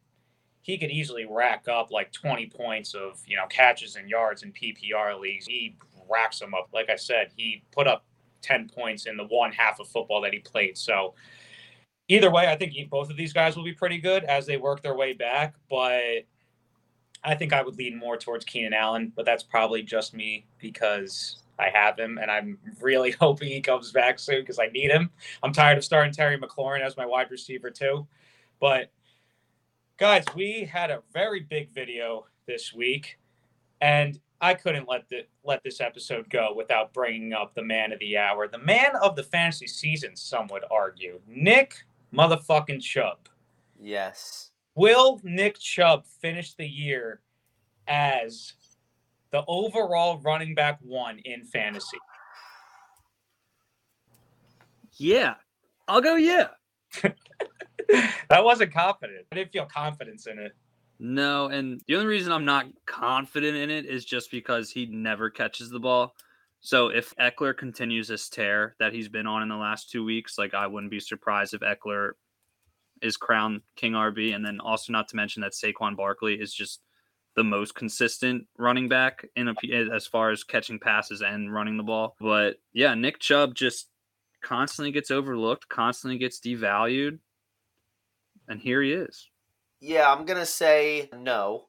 [0.62, 4.52] he could easily rack up like 20 points of you know catches and yards in
[4.52, 5.46] PPR leagues.
[5.46, 5.76] He
[6.08, 6.70] racks them up.
[6.72, 8.06] Like I said, he put up
[8.42, 10.78] 10 points in the one half of football that he played.
[10.78, 11.14] So
[12.08, 14.82] either way, I think both of these guys will be pretty good as they work
[14.82, 15.54] their way back.
[15.68, 16.24] But
[17.22, 21.42] I think I would lean more towards Keenan Allen, but that's probably just me because
[21.58, 25.10] I have him, and I'm really hoping he comes back soon because I need him.
[25.42, 28.06] I'm tired of starting Terry McLaurin as my wide receiver too.
[28.60, 28.90] But
[29.98, 33.18] guys, we had a very big video this week,
[33.80, 37.98] and I couldn't let the let this episode go without bringing up the man of
[37.98, 40.16] the hour, the man of the fantasy season.
[40.16, 43.28] Some would argue, Nick motherfucking Chubb.
[43.80, 44.50] Yes.
[44.74, 47.20] Will Nick Chubb finish the year
[47.88, 48.54] as
[49.30, 51.98] the overall running back one in fantasy?
[54.98, 55.34] Yeah,
[55.88, 56.16] I'll go.
[56.16, 56.48] Yeah.
[57.02, 59.26] that wasn't confident.
[59.32, 60.52] I didn't feel confidence in it.
[60.98, 65.28] No, and the only reason I'm not confident in it is just because he never
[65.28, 66.14] catches the ball.
[66.60, 70.38] So if Ekeler continues this tear that he's been on in the last two weeks,
[70.38, 72.12] like I wouldn't be surprised if Ekeler
[73.02, 74.34] is crowned King RB.
[74.34, 76.80] And then also not to mention that Saquon Barkley is just
[77.36, 79.54] the most consistent running back in a,
[79.94, 82.16] as far as catching passes and running the ball.
[82.18, 83.88] But yeah, Nick Chubb just
[84.46, 87.18] constantly gets overlooked, constantly gets devalued
[88.48, 89.28] and here he is.
[89.80, 91.66] Yeah, I'm gonna say no.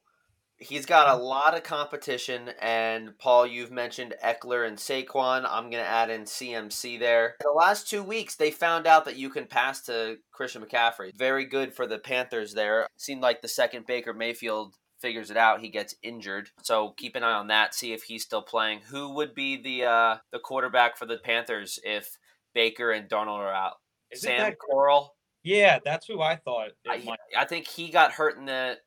[0.60, 5.46] He's got a lot of competition, and Paul, you've mentioned Ekeler and Saquon.
[5.48, 7.36] I'm gonna add in CMC there.
[7.40, 11.16] The last two weeks, they found out that you can pass to Christian McCaffrey.
[11.16, 12.88] Very good for the Panthers there.
[12.96, 16.50] Seemed like the second Baker Mayfield figures it out, he gets injured.
[16.62, 17.72] So keep an eye on that.
[17.72, 18.80] See if he's still playing.
[18.90, 22.18] Who would be the uh, the quarterback for the Panthers if
[22.58, 23.74] Baker and Darnold are out?
[24.10, 25.14] Is Sam Corral.
[25.44, 26.70] Yeah, that's who I thought.
[26.88, 27.00] I,
[27.38, 28.78] I, think he got hurt in the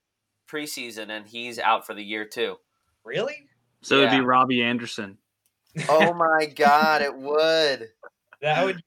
[0.51, 2.57] preseason and he's out for the year too.
[3.05, 3.47] Really?
[3.81, 4.07] So yeah.
[4.07, 5.17] it'd be Robbie Anderson.
[5.87, 7.87] Oh my god, it would.
[8.41, 8.81] That would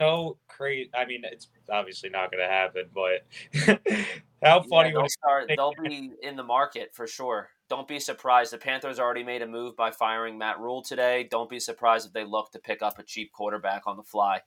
[0.00, 0.88] so crazy.
[0.96, 3.26] I mean, it's obviously not going to happen, but
[4.42, 5.48] how funny yeah, they'll start.
[5.48, 7.48] They'll be in the market for sure.
[7.74, 8.52] Don't be surprised.
[8.52, 11.26] The Panthers already made a move by firing Matt Rhule today.
[11.28, 14.42] Don't be surprised if they look to pick up a cheap quarterback on the fly.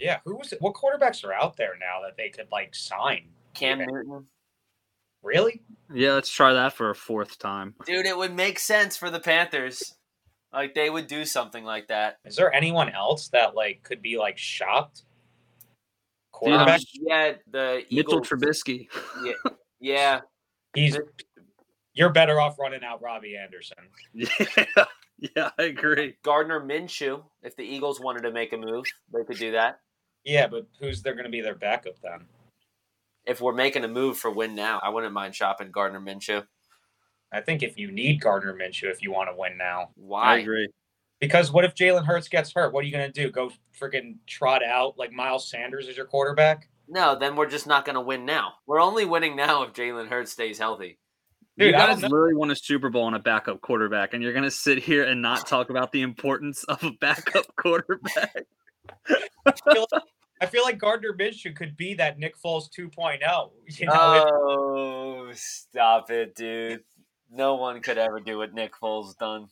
[0.00, 0.62] Yeah, who was it?
[0.62, 3.28] What quarterbacks are out there now that they could like sign?
[3.52, 3.94] Cam even?
[3.94, 4.26] Newton.
[5.22, 5.60] Really?
[5.92, 7.74] Yeah, let's try that for a fourth time.
[7.84, 9.96] Dude, it would make sense for the Panthers.
[10.50, 12.16] Like they would do something like that.
[12.24, 15.02] Is there anyone else that like could be like shopped?
[16.32, 16.80] Quarterback?
[16.94, 18.88] Yeah, the Mitchell Trubisky.
[19.22, 19.50] Yeah,
[19.80, 20.20] yeah.
[20.74, 20.98] He's.
[21.94, 23.78] You're better off running out Robbie Anderson.
[24.12, 24.84] Yeah.
[25.36, 26.16] Yeah, I agree.
[26.22, 29.80] Gardner Minshew, if the Eagles wanted to make a move, they could do that.
[30.24, 32.24] Yeah, but who's they're going to be their backup then?
[33.26, 36.46] If we're making a move for win now, I wouldn't mind shopping Gardner Minshew.
[37.32, 40.36] I think if you need Gardner Minshew, if you want to win now, why?
[40.36, 40.68] I agree.
[41.20, 42.72] Because what if Jalen Hurts gets hurt?
[42.72, 43.30] What are you going to do?
[43.30, 46.70] Go freaking trot out like Miles Sanders as your quarterback?
[46.88, 48.54] No, then we're just not going to win now.
[48.66, 50.98] We're only winning now if Jalen Hurts stays healthy.
[51.60, 54.50] Dude, you guys literally won a Super Bowl on a backup quarterback, and you're gonna
[54.50, 58.46] sit here and not talk about the importance of a backup quarterback.
[59.44, 60.02] I, feel like,
[60.40, 63.50] I feel like Gardner Minshew could be that Nick Foles 2.0.
[63.78, 66.82] You know, oh, stop it, dude!
[67.30, 69.48] No one could ever do what Nick Foles done.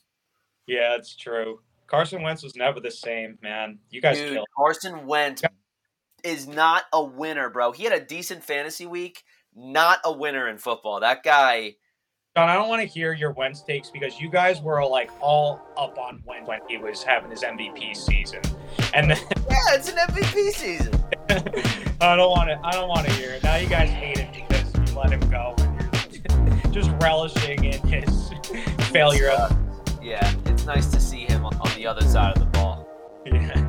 [0.65, 1.61] Yeah, it's true.
[1.85, 3.77] Carson Wentz was never the same, man.
[3.91, 5.43] You guys dude, Carson Wentz
[6.23, 7.71] is not a winner, bro.
[7.71, 9.23] He had a decent fantasy week,
[9.55, 11.01] not a winner in football.
[11.01, 11.75] That guy
[12.37, 15.61] Jon, I don't want to hear your Wentz takes because you guys were like all
[15.75, 18.41] up on Wentz when he was having his MVP season,
[18.93, 19.17] and then
[19.49, 20.93] yeah, it's an MVP season.
[22.01, 22.59] I don't want to.
[22.63, 23.43] I don't want to hear it.
[23.43, 27.81] Now you guys hate it because you let him go, and you're just relishing in
[27.87, 28.29] his
[28.91, 29.31] failure.
[29.31, 29.53] Uh,
[30.01, 32.87] yeah, It's nice to see him on, on the other side of the ball.
[33.25, 33.65] Yeah.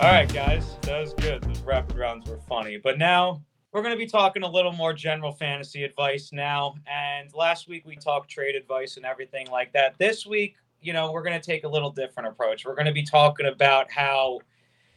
[0.00, 1.42] All right, guys, that was good.
[1.42, 3.42] Those rapid rounds were funny, but now
[3.74, 6.76] we're going to be talking a little more general fantasy advice now.
[6.86, 9.98] And last week we talked trade advice and everything like that.
[9.98, 12.64] This week, you know, we're going to take a little different approach.
[12.64, 14.38] We're going to be talking about how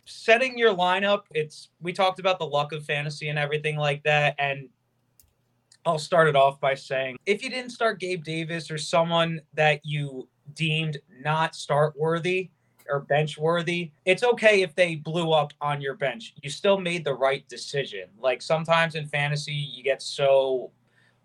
[0.05, 1.23] setting your lineup.
[1.34, 4.69] It's we talked about the luck of fantasy and everything like that, and
[5.84, 9.82] I'll start it off by saying if you didn't start Gabe Davis or someone that
[9.86, 12.51] you deemed not start worthy
[12.89, 16.33] or bench worthy, it's okay if they blew up on your bench.
[16.41, 18.09] You still made the right decision.
[18.19, 20.71] Like sometimes in fantasy, you get so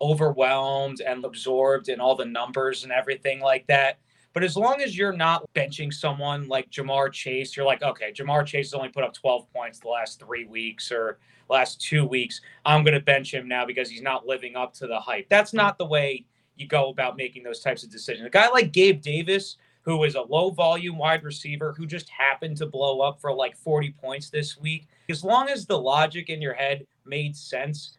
[0.01, 3.97] overwhelmed and absorbed in all the numbers and everything like that.
[4.33, 8.45] But as long as you're not benching someone like Ja'Marr Chase, you're like, okay, Ja'Marr
[8.45, 12.41] Chase has only put up 12 points the last three weeks or last two weeks.
[12.65, 15.29] I'm going to bench him now because he's not living up to the hype.
[15.29, 18.25] That's not the way you go about making those types of decisions.
[18.25, 22.57] A guy like Gabe Davis, who is a low volume wide receiver who just happened
[22.57, 26.41] to blow up for like 40 points this week, as long as the logic in
[26.41, 27.97] your head made sense,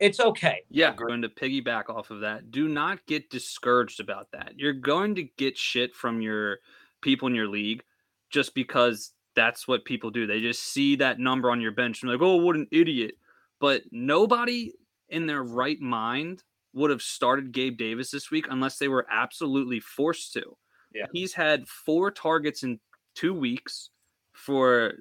[0.00, 0.62] it's okay.
[0.70, 2.50] Yeah, going to piggyback off of that.
[2.50, 4.54] Do not get discouraged about that.
[4.56, 6.58] You're going to get shit from your
[7.02, 7.82] people in your league
[8.30, 10.26] just because that's what people do.
[10.26, 13.16] They just see that number on your bench and like, oh, what an idiot.
[13.60, 14.72] But nobody
[15.10, 16.42] in their right mind
[16.72, 20.56] would have started Gabe Davis this week unless they were absolutely forced to.
[20.94, 21.06] Yeah.
[21.12, 22.80] He's had four targets in
[23.14, 23.90] two weeks
[24.32, 24.94] for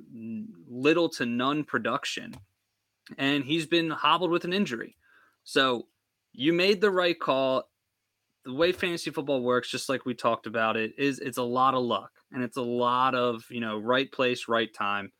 [0.68, 2.36] little to none production
[3.18, 4.96] and he's been hobbled with an injury.
[5.44, 5.88] So
[6.34, 7.64] you made the right call.
[8.46, 11.74] The way fantasy football works, just like we talked about it, is it's a lot
[11.74, 15.12] of luck and it's a lot of, you know, right place, right time.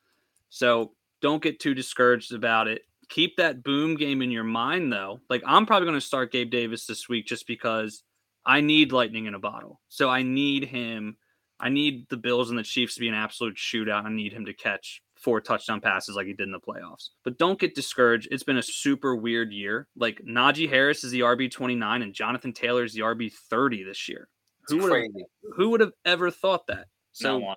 [0.48, 2.82] So don't get too discouraged about it.
[3.08, 5.20] Keep that boom game in your mind though.
[5.28, 8.02] Like I'm probably going to start Gabe Davis this week just because
[8.44, 9.80] I need lightning in a bottle.
[9.88, 11.16] So I need him.
[11.58, 14.04] I need the Bills and the Chiefs to be an absolute shootout.
[14.06, 17.10] I need him to catch four touchdown passes like he did in the playoffs.
[17.22, 18.28] But don't get discouraged.
[18.30, 19.86] It's been a super weird year.
[19.94, 24.08] Like Najee Harris is the RB 29 and Jonathan Taylor is the RB 30 this
[24.08, 24.28] year.
[24.62, 25.10] It's who crazy.
[25.14, 26.86] Would who would have ever thought that?
[27.12, 27.56] So No one.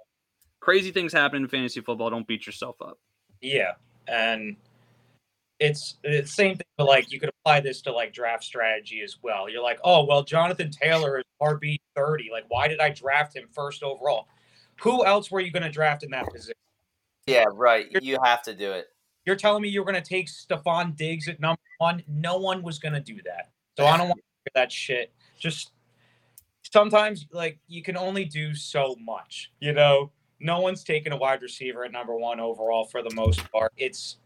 [0.59, 2.09] crazy things happen in fantasy football.
[2.09, 2.97] Don't beat yourself up.
[3.39, 3.73] Yeah,
[4.07, 4.57] and
[5.59, 6.65] it's the same thing.
[6.77, 9.49] But like, you could apply this to like draft strategy as well.
[9.49, 12.29] You're like, oh well, Jonathan Taylor is RB thirty.
[12.31, 14.27] Like, why did I draft him first overall?
[14.81, 16.55] Who else were you going to draft in that position?
[17.27, 17.87] Yeah, right.
[18.01, 18.87] You have to do it.
[19.25, 22.03] You're telling me you're going to take Stefon Diggs at number one?
[22.07, 23.51] No one was going to do that.
[23.77, 25.13] So I don't want to hear that shit.
[25.39, 25.71] Just
[26.69, 29.51] sometimes, like, you can only do so much.
[29.61, 33.49] You know, no one's taking a wide receiver at number one overall for the most
[33.51, 33.71] part.
[33.77, 34.17] It's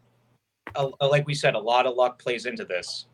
[1.00, 3.06] like we said, a lot of luck plays into this.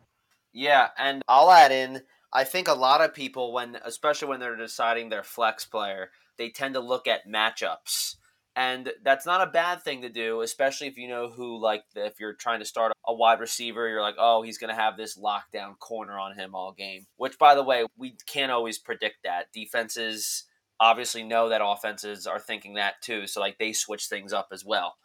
[0.53, 2.01] Yeah, and I'll add in.
[2.31, 6.49] I think a lot of people, when especially when they're deciding their flex player, they
[6.49, 8.15] tend to look at matchups
[8.55, 12.19] and that's not a bad thing to do especially if you know who like if
[12.19, 15.17] you're trying to start a wide receiver you're like oh he's going to have this
[15.17, 19.51] lockdown corner on him all game which by the way we can't always predict that
[19.53, 20.45] defenses
[20.79, 24.63] obviously know that offenses are thinking that too so like they switch things up as
[24.65, 24.95] well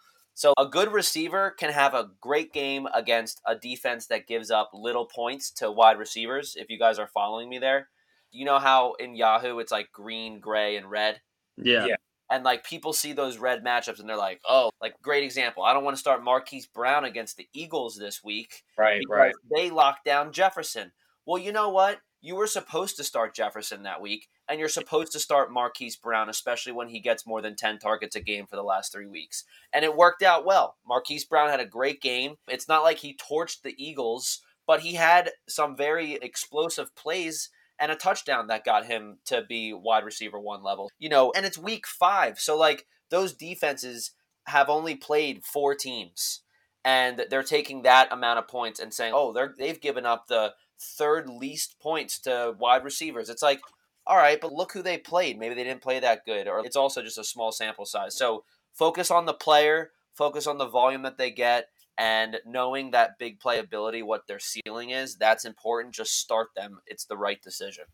[0.41, 4.71] so a good receiver can have a great game against a defense that gives up
[4.73, 7.89] little points to wide receivers if you guys are following me there
[8.33, 11.21] you know how in yahoo it's like green gray and red
[11.59, 11.85] Yeah.
[11.87, 11.97] Yeah.
[12.31, 15.63] and like people see those red matchups and they're like, oh, like great example.
[15.65, 19.35] I don't want to start Marquise Brown against the Eagles this week Right, right.
[19.55, 20.93] they locked down Jefferson.
[21.27, 21.99] Well, you know what?
[22.23, 26.29] You were supposed to start Jefferson that week, and you're supposed to start Marquise Brown,
[26.29, 29.45] especially when he gets more than 10 targets a game for the last three weeks.
[29.73, 30.77] And it worked out well.
[30.87, 32.35] Marquise Brown had a great game.
[32.47, 37.49] It's not like he torched the Eagles, but he had some very explosive plays
[37.79, 40.91] and a touchdown that got him to be wide receiver one level.
[40.99, 42.39] You know, and it's week five.
[42.39, 44.13] So, like, those defenses
[44.47, 46.43] have only played four teams.
[46.85, 50.55] And they're taking that amount of points and saying, oh, they're, they've given up the
[50.81, 53.29] third least points to wide receivers.
[53.29, 53.61] It's like,
[54.07, 55.39] all right, but look who they played.
[55.39, 58.17] Maybe they didn't play that good, or it's also just a small sample size.
[58.17, 61.69] So focus on the player, focus on the volume that they get,
[61.99, 65.95] and knowing that big playability, what their ceiling is, that's important.
[65.95, 66.81] Just start them.
[66.87, 67.85] It's the right decision.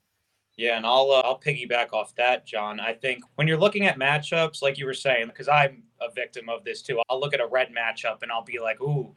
[0.57, 2.81] Yeah, and I'll uh, I'll piggyback off that, Jon.
[2.81, 6.49] I think when you're looking at matchups, like you were saying, because I'm a victim
[6.49, 7.01] of this too.
[7.11, 9.15] I'll look at a red matchup and I'll be like, "Ooh,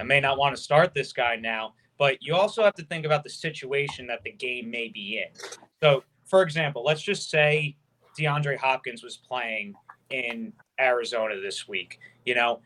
[0.00, 3.06] I may not want to start this guy now." But you also have to think
[3.06, 5.60] about the situation that the game may be in.
[5.80, 7.76] So, for example, let's just say
[8.18, 9.74] DeAndre Hopkins was playing
[10.10, 12.00] in Arizona this week.
[12.24, 12.58] You know,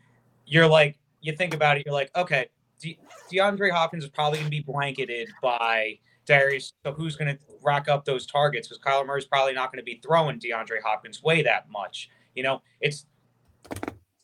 [0.47, 2.47] you're like, you think about it, you're like, okay,
[2.80, 2.99] De-
[3.30, 6.72] DeAndre Hopkins is probably going to be blanketed by Darius.
[6.87, 8.68] So who's going to rack up those targets?
[8.68, 12.09] Because Kyler Murray's probably not going to be throwing DeAndre Hopkins way that much.
[12.34, 13.05] You know, it's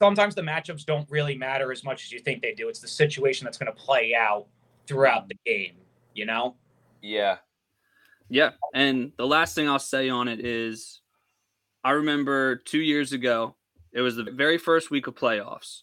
[0.01, 2.71] sometimes the matchups don't really matter as much as you think they do.
[2.71, 4.47] It's the situation that's going to play out
[4.93, 5.75] throughout the game.
[6.15, 6.57] You know?
[7.01, 7.39] Yeah.
[8.29, 8.51] Yeah.
[8.75, 11.01] And the last thing I'll say on it is
[11.85, 13.57] I remember two years ago,
[13.93, 15.83] it was the very first week of playoffs.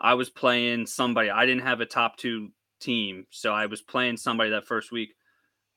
[0.00, 1.30] I was playing somebody.
[1.30, 2.50] I didn't have a top two
[2.80, 3.26] team.
[3.30, 5.14] So I was playing somebody that first week.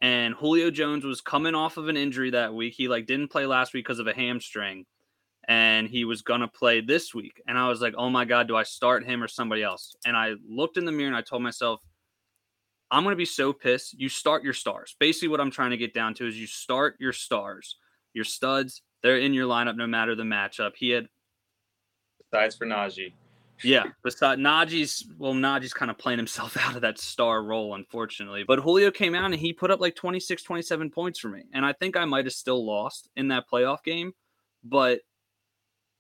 [0.02, 2.74] And Julio Jones was coming off of an injury that week.
[2.76, 4.86] He like didn't play last week because of a hamstring.
[5.48, 7.42] And he was gonna play this week.
[7.48, 9.96] And I was like, oh my God, do I start him or somebody else?
[10.06, 11.80] And I looked in the mirror and I told myself,
[12.90, 14.00] I'm going to be so pissed.
[14.00, 14.96] You start your stars.
[15.00, 17.78] Basically, what I'm trying to get down to is you start your stars,
[18.14, 18.82] your studs.
[19.04, 20.72] They're in your lineup no matter the matchup.
[20.76, 21.08] He had.
[22.32, 23.14] Besides for Najee.
[23.64, 28.44] Yeah, besides Najee's, well, Najee's kind of playing himself out of that star role, unfortunately.
[28.48, 31.44] But Julio came out and he put up like 26, 27 points for me.
[31.54, 34.14] And I think I might have still lost in that playoff game.
[34.64, 35.02] But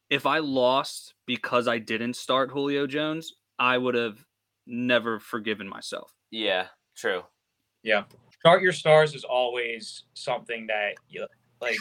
[0.09, 4.23] if I lost because I didn't start Julio Jones, I would have
[4.65, 6.11] never forgiven myself.
[6.31, 6.67] Yeah.
[6.97, 7.23] True.
[7.83, 8.03] Yeah.
[8.39, 11.25] Start your stars is always something that you
[11.61, 11.77] like.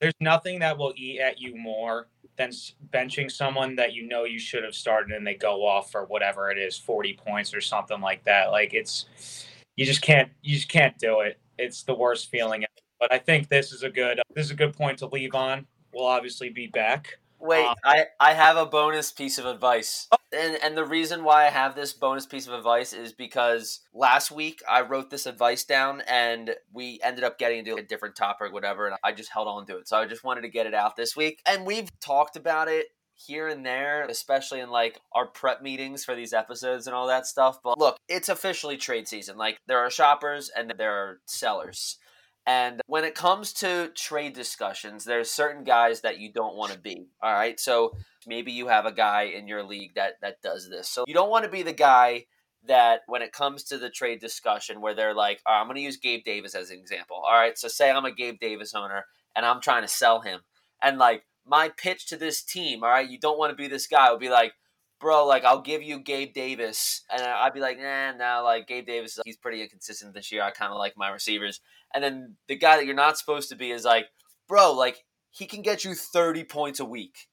[0.00, 2.50] There's nothing that will eat at you more than
[2.92, 6.50] benching someone that you know you should have started and they go off for whatever
[6.50, 8.50] it is, 40 points or something like that.
[8.50, 9.46] Like it's,
[9.76, 11.38] you just can't, you just can't do it.
[11.58, 12.64] It's the worst feeling.
[12.98, 15.66] But I think this is a good, this is a good point to leave on.
[15.92, 17.18] We'll obviously be back.
[17.40, 20.08] Wait, um, I, I have a bonus piece of advice.
[20.32, 24.30] And and the reason why I have this bonus piece of advice is because last
[24.30, 28.52] week I wrote this advice down and we ended up getting into a different topic,
[28.52, 29.88] whatever, and I just held on to it.
[29.88, 31.40] So I just wanted to get it out this week.
[31.46, 36.14] And we've talked about it here and there, especially in like our prep meetings for
[36.14, 37.60] these episodes and all that stuff.
[37.62, 39.36] But look, it's officially trade season.
[39.36, 41.98] Like there are shoppers and there are sellers.
[42.46, 46.78] And when it comes to trade discussions, there's certain guys that you don't want to
[46.78, 47.08] be.
[47.22, 47.60] All right.
[47.60, 47.92] So
[48.26, 50.88] maybe you have a guy in your league that that does this.
[50.88, 52.24] So you don't want to be the guy
[52.66, 55.98] that when it comes to the trade discussion where they're like, I'm going to use
[55.98, 57.16] Gabe Davis as an example.
[57.16, 57.58] All right.
[57.58, 59.04] So say I'm a Gabe Davis owner
[59.36, 60.40] and I'm trying to sell him.
[60.82, 63.86] And like my pitch to this team, all right, you don't want to be this
[63.86, 64.10] guy.
[64.10, 64.52] Would be like,
[65.00, 68.86] bro, like I'll give you Gabe Davis, and I'd be like, nah, nah, like Gabe
[68.86, 70.42] Davis, he's pretty inconsistent this year.
[70.42, 71.60] I kind of like my receivers,
[71.94, 74.06] and then the guy that you're not supposed to be is like,
[74.48, 77.28] bro, like he can get you 30 points a week,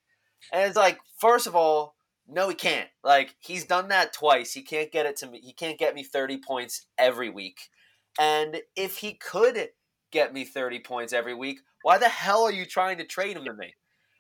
[0.52, 1.96] and it's like, first of all,
[2.28, 2.90] no, he can't.
[3.04, 4.54] Like he's done that twice.
[4.54, 5.40] He can't get it to me.
[5.44, 7.60] He can't get me 30 points every week,
[8.20, 9.70] and if he could
[10.12, 13.46] get me 30 points every week, why the hell are you trying to trade him
[13.46, 13.74] to me?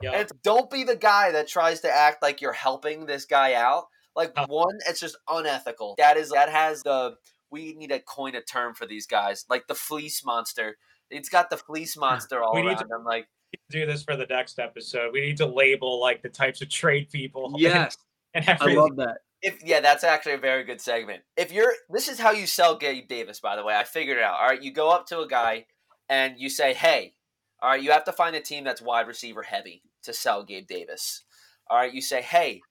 [0.04, 3.86] And don't be the guy that tries to act like you're helping this guy out.
[4.16, 5.96] Like uh, one, it's just unethical.
[5.98, 7.16] That is that has the
[7.52, 10.78] we need to coin a term for these guys, like the fleece monster.
[11.10, 12.78] It's got the fleece monster all around.
[12.78, 13.28] To, I'm like,
[13.70, 15.12] do this for the next episode.
[15.14, 17.54] We need to label like the types of trade people.
[17.58, 17.98] Yes,
[18.34, 19.20] and, and I love that.
[19.42, 21.24] If yeah, that's actually a very good segment.
[21.38, 23.40] If you're, this is how you sell Gabe Davis.
[23.40, 24.40] By the way, I figured it out.
[24.40, 25.66] All right, you go up to a guy
[26.10, 27.14] and you say, "Hey,
[27.62, 30.68] all right, you have to find a team that's wide receiver heavy to sell Gabe
[30.68, 31.24] Davis.
[31.70, 32.62] All right, you say, hey,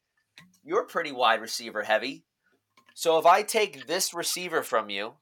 [0.62, 2.24] you're pretty wide receiver heavy.
[2.94, 5.14] So if I take this receiver from you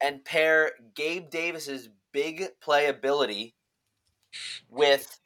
[0.00, 3.54] and pair Gabe Davis's big playability
[4.68, 5.18] with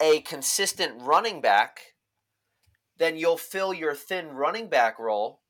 [0.00, 1.94] a consistent running back,
[2.98, 5.40] then you'll fill your thin running back role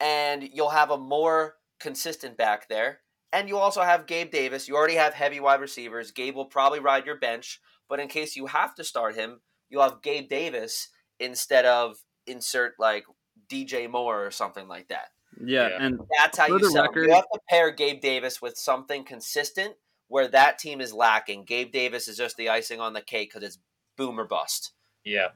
[0.00, 3.00] and you'll have a more consistent back there.
[3.34, 4.68] And you also have Gabe Davis.
[4.68, 6.12] You already have heavy wide receivers.
[6.12, 9.82] Gabe will probably ride your bench, but in case you have to start him, you'll
[9.82, 11.96] have Gabe Davis instead of
[12.28, 13.04] insert like
[13.48, 15.08] DJ Moore or something like that.
[15.44, 15.84] Yeah, yeah.
[15.84, 16.84] and that's how you sell.
[16.84, 19.74] Record, you have to pair Gabe Davis with something consistent
[20.06, 21.44] where that team is lacking.
[21.44, 23.58] Gabe Davis is just the icing on the cake because it's
[23.96, 24.74] boom or bust.
[25.04, 25.28] Yeah.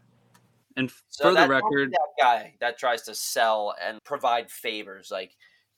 [0.77, 5.33] And so for the record, that guy that tries to sell and provide favors, like,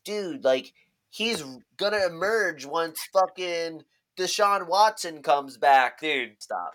[0.04, 0.74] dude, like
[1.10, 1.44] he's
[1.76, 3.82] gonna emerge once fucking
[4.16, 6.00] Deshaun Watson comes back.
[6.00, 6.74] Dude, stop.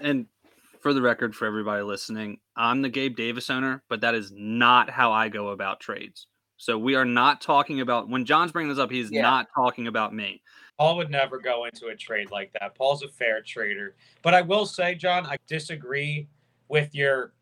[0.00, 0.26] And
[0.80, 4.88] for the record, for everybody listening, I'm the Gabe Davis owner, but that is not
[4.90, 6.26] how I go about trades.
[6.56, 9.22] So we are not talking about when Jon's bringing this up, he's yeah.
[9.22, 10.42] not talking about me.
[10.78, 12.76] Paul would never go into a trade like that.
[12.76, 13.96] Paul's a fair trader.
[14.22, 16.28] But I will say, John, I disagree
[16.68, 17.32] with your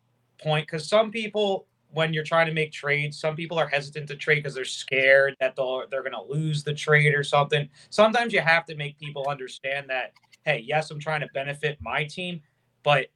[0.41, 1.67] point because some people
[1.97, 5.35] when you're trying to make trades, some people are hesitant to trade because they're scared
[5.39, 7.67] that they'll, they're going to lose the trade or something.
[7.89, 10.13] Sometimes you have to make people understand that,
[10.45, 12.39] hey, yes, I'm trying to benefit my team,
[12.83, 13.07] but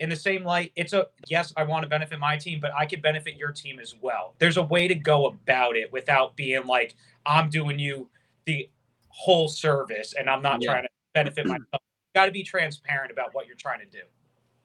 [0.00, 2.84] in the same light, it's a yes, I want to benefit my team, but I
[2.84, 4.34] could benefit your team as well.
[4.38, 8.10] There's a way to go about it without being like, I'm doing you
[8.44, 8.68] the
[9.08, 10.72] whole service and I'm not Yeah.
[10.72, 11.82] trying to benefit myself.
[12.14, 14.02] Got to be transparent about what you're trying to do.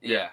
[0.01, 0.31] Yeah.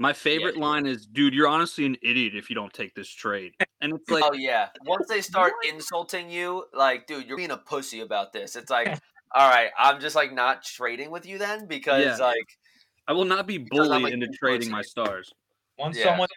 [0.00, 3.52] My favorite line is, "Dude, you're honestly an idiot if you don't take this trade."
[3.82, 4.70] And it's like, oh yeah.
[4.86, 8.56] Once they start insulting you, like, dude, you're being a pussy about this.
[8.56, 8.86] It's like,
[9.34, 12.26] all right, I'm just like not trading with you then because Yeah.
[12.26, 12.58] like
[13.08, 15.30] I will not be bullied like, into influencing trading my stars.
[15.78, 16.04] Once Yeah.
[16.04, 16.28] someone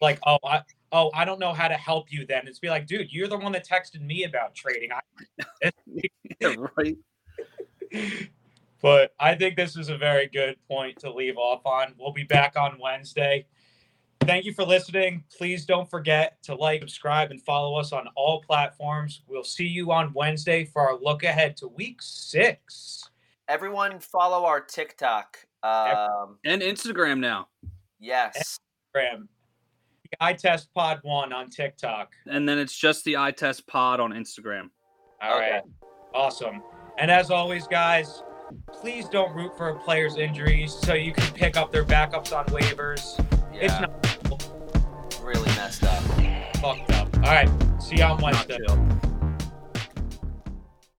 [0.00, 2.24] like, oh, I, oh, I don't know how to help you.
[2.24, 4.92] Then it's be like, dude, you're the one that texted me about trading.
[4.92, 5.70] I,
[6.40, 6.96] Yeah, right.
[8.82, 11.94] but I think this is a very good point to leave off on.
[11.98, 13.46] We'll be back on Wednesday.
[14.22, 15.24] Thank you for listening.
[15.36, 19.22] Please don't forget to like, subscribe, and follow us on all platforms.
[19.26, 23.08] We'll see you on Wednesday for our look ahead to week six.
[23.48, 25.38] everyone follow our TikTok.
[25.62, 27.48] Um And Instagram now.
[27.98, 28.58] yes.
[28.94, 29.28] Graham,
[30.20, 32.12] eye test pod one on TikTok.
[32.26, 34.70] And then it's just the eye test pod on Instagram.
[35.22, 35.68] All right, Okay.
[36.14, 36.62] Awesome.
[36.98, 38.22] And as always, guys,
[38.72, 42.44] please don't root for a player's injuries so you can pick up their backups on
[42.46, 43.18] waivers.
[43.52, 43.80] It's Yeah.
[43.80, 44.06] not
[45.22, 46.02] Really messed up.
[46.56, 47.14] fucked up.
[47.16, 47.48] All right.
[47.80, 48.58] See you on Wednesday.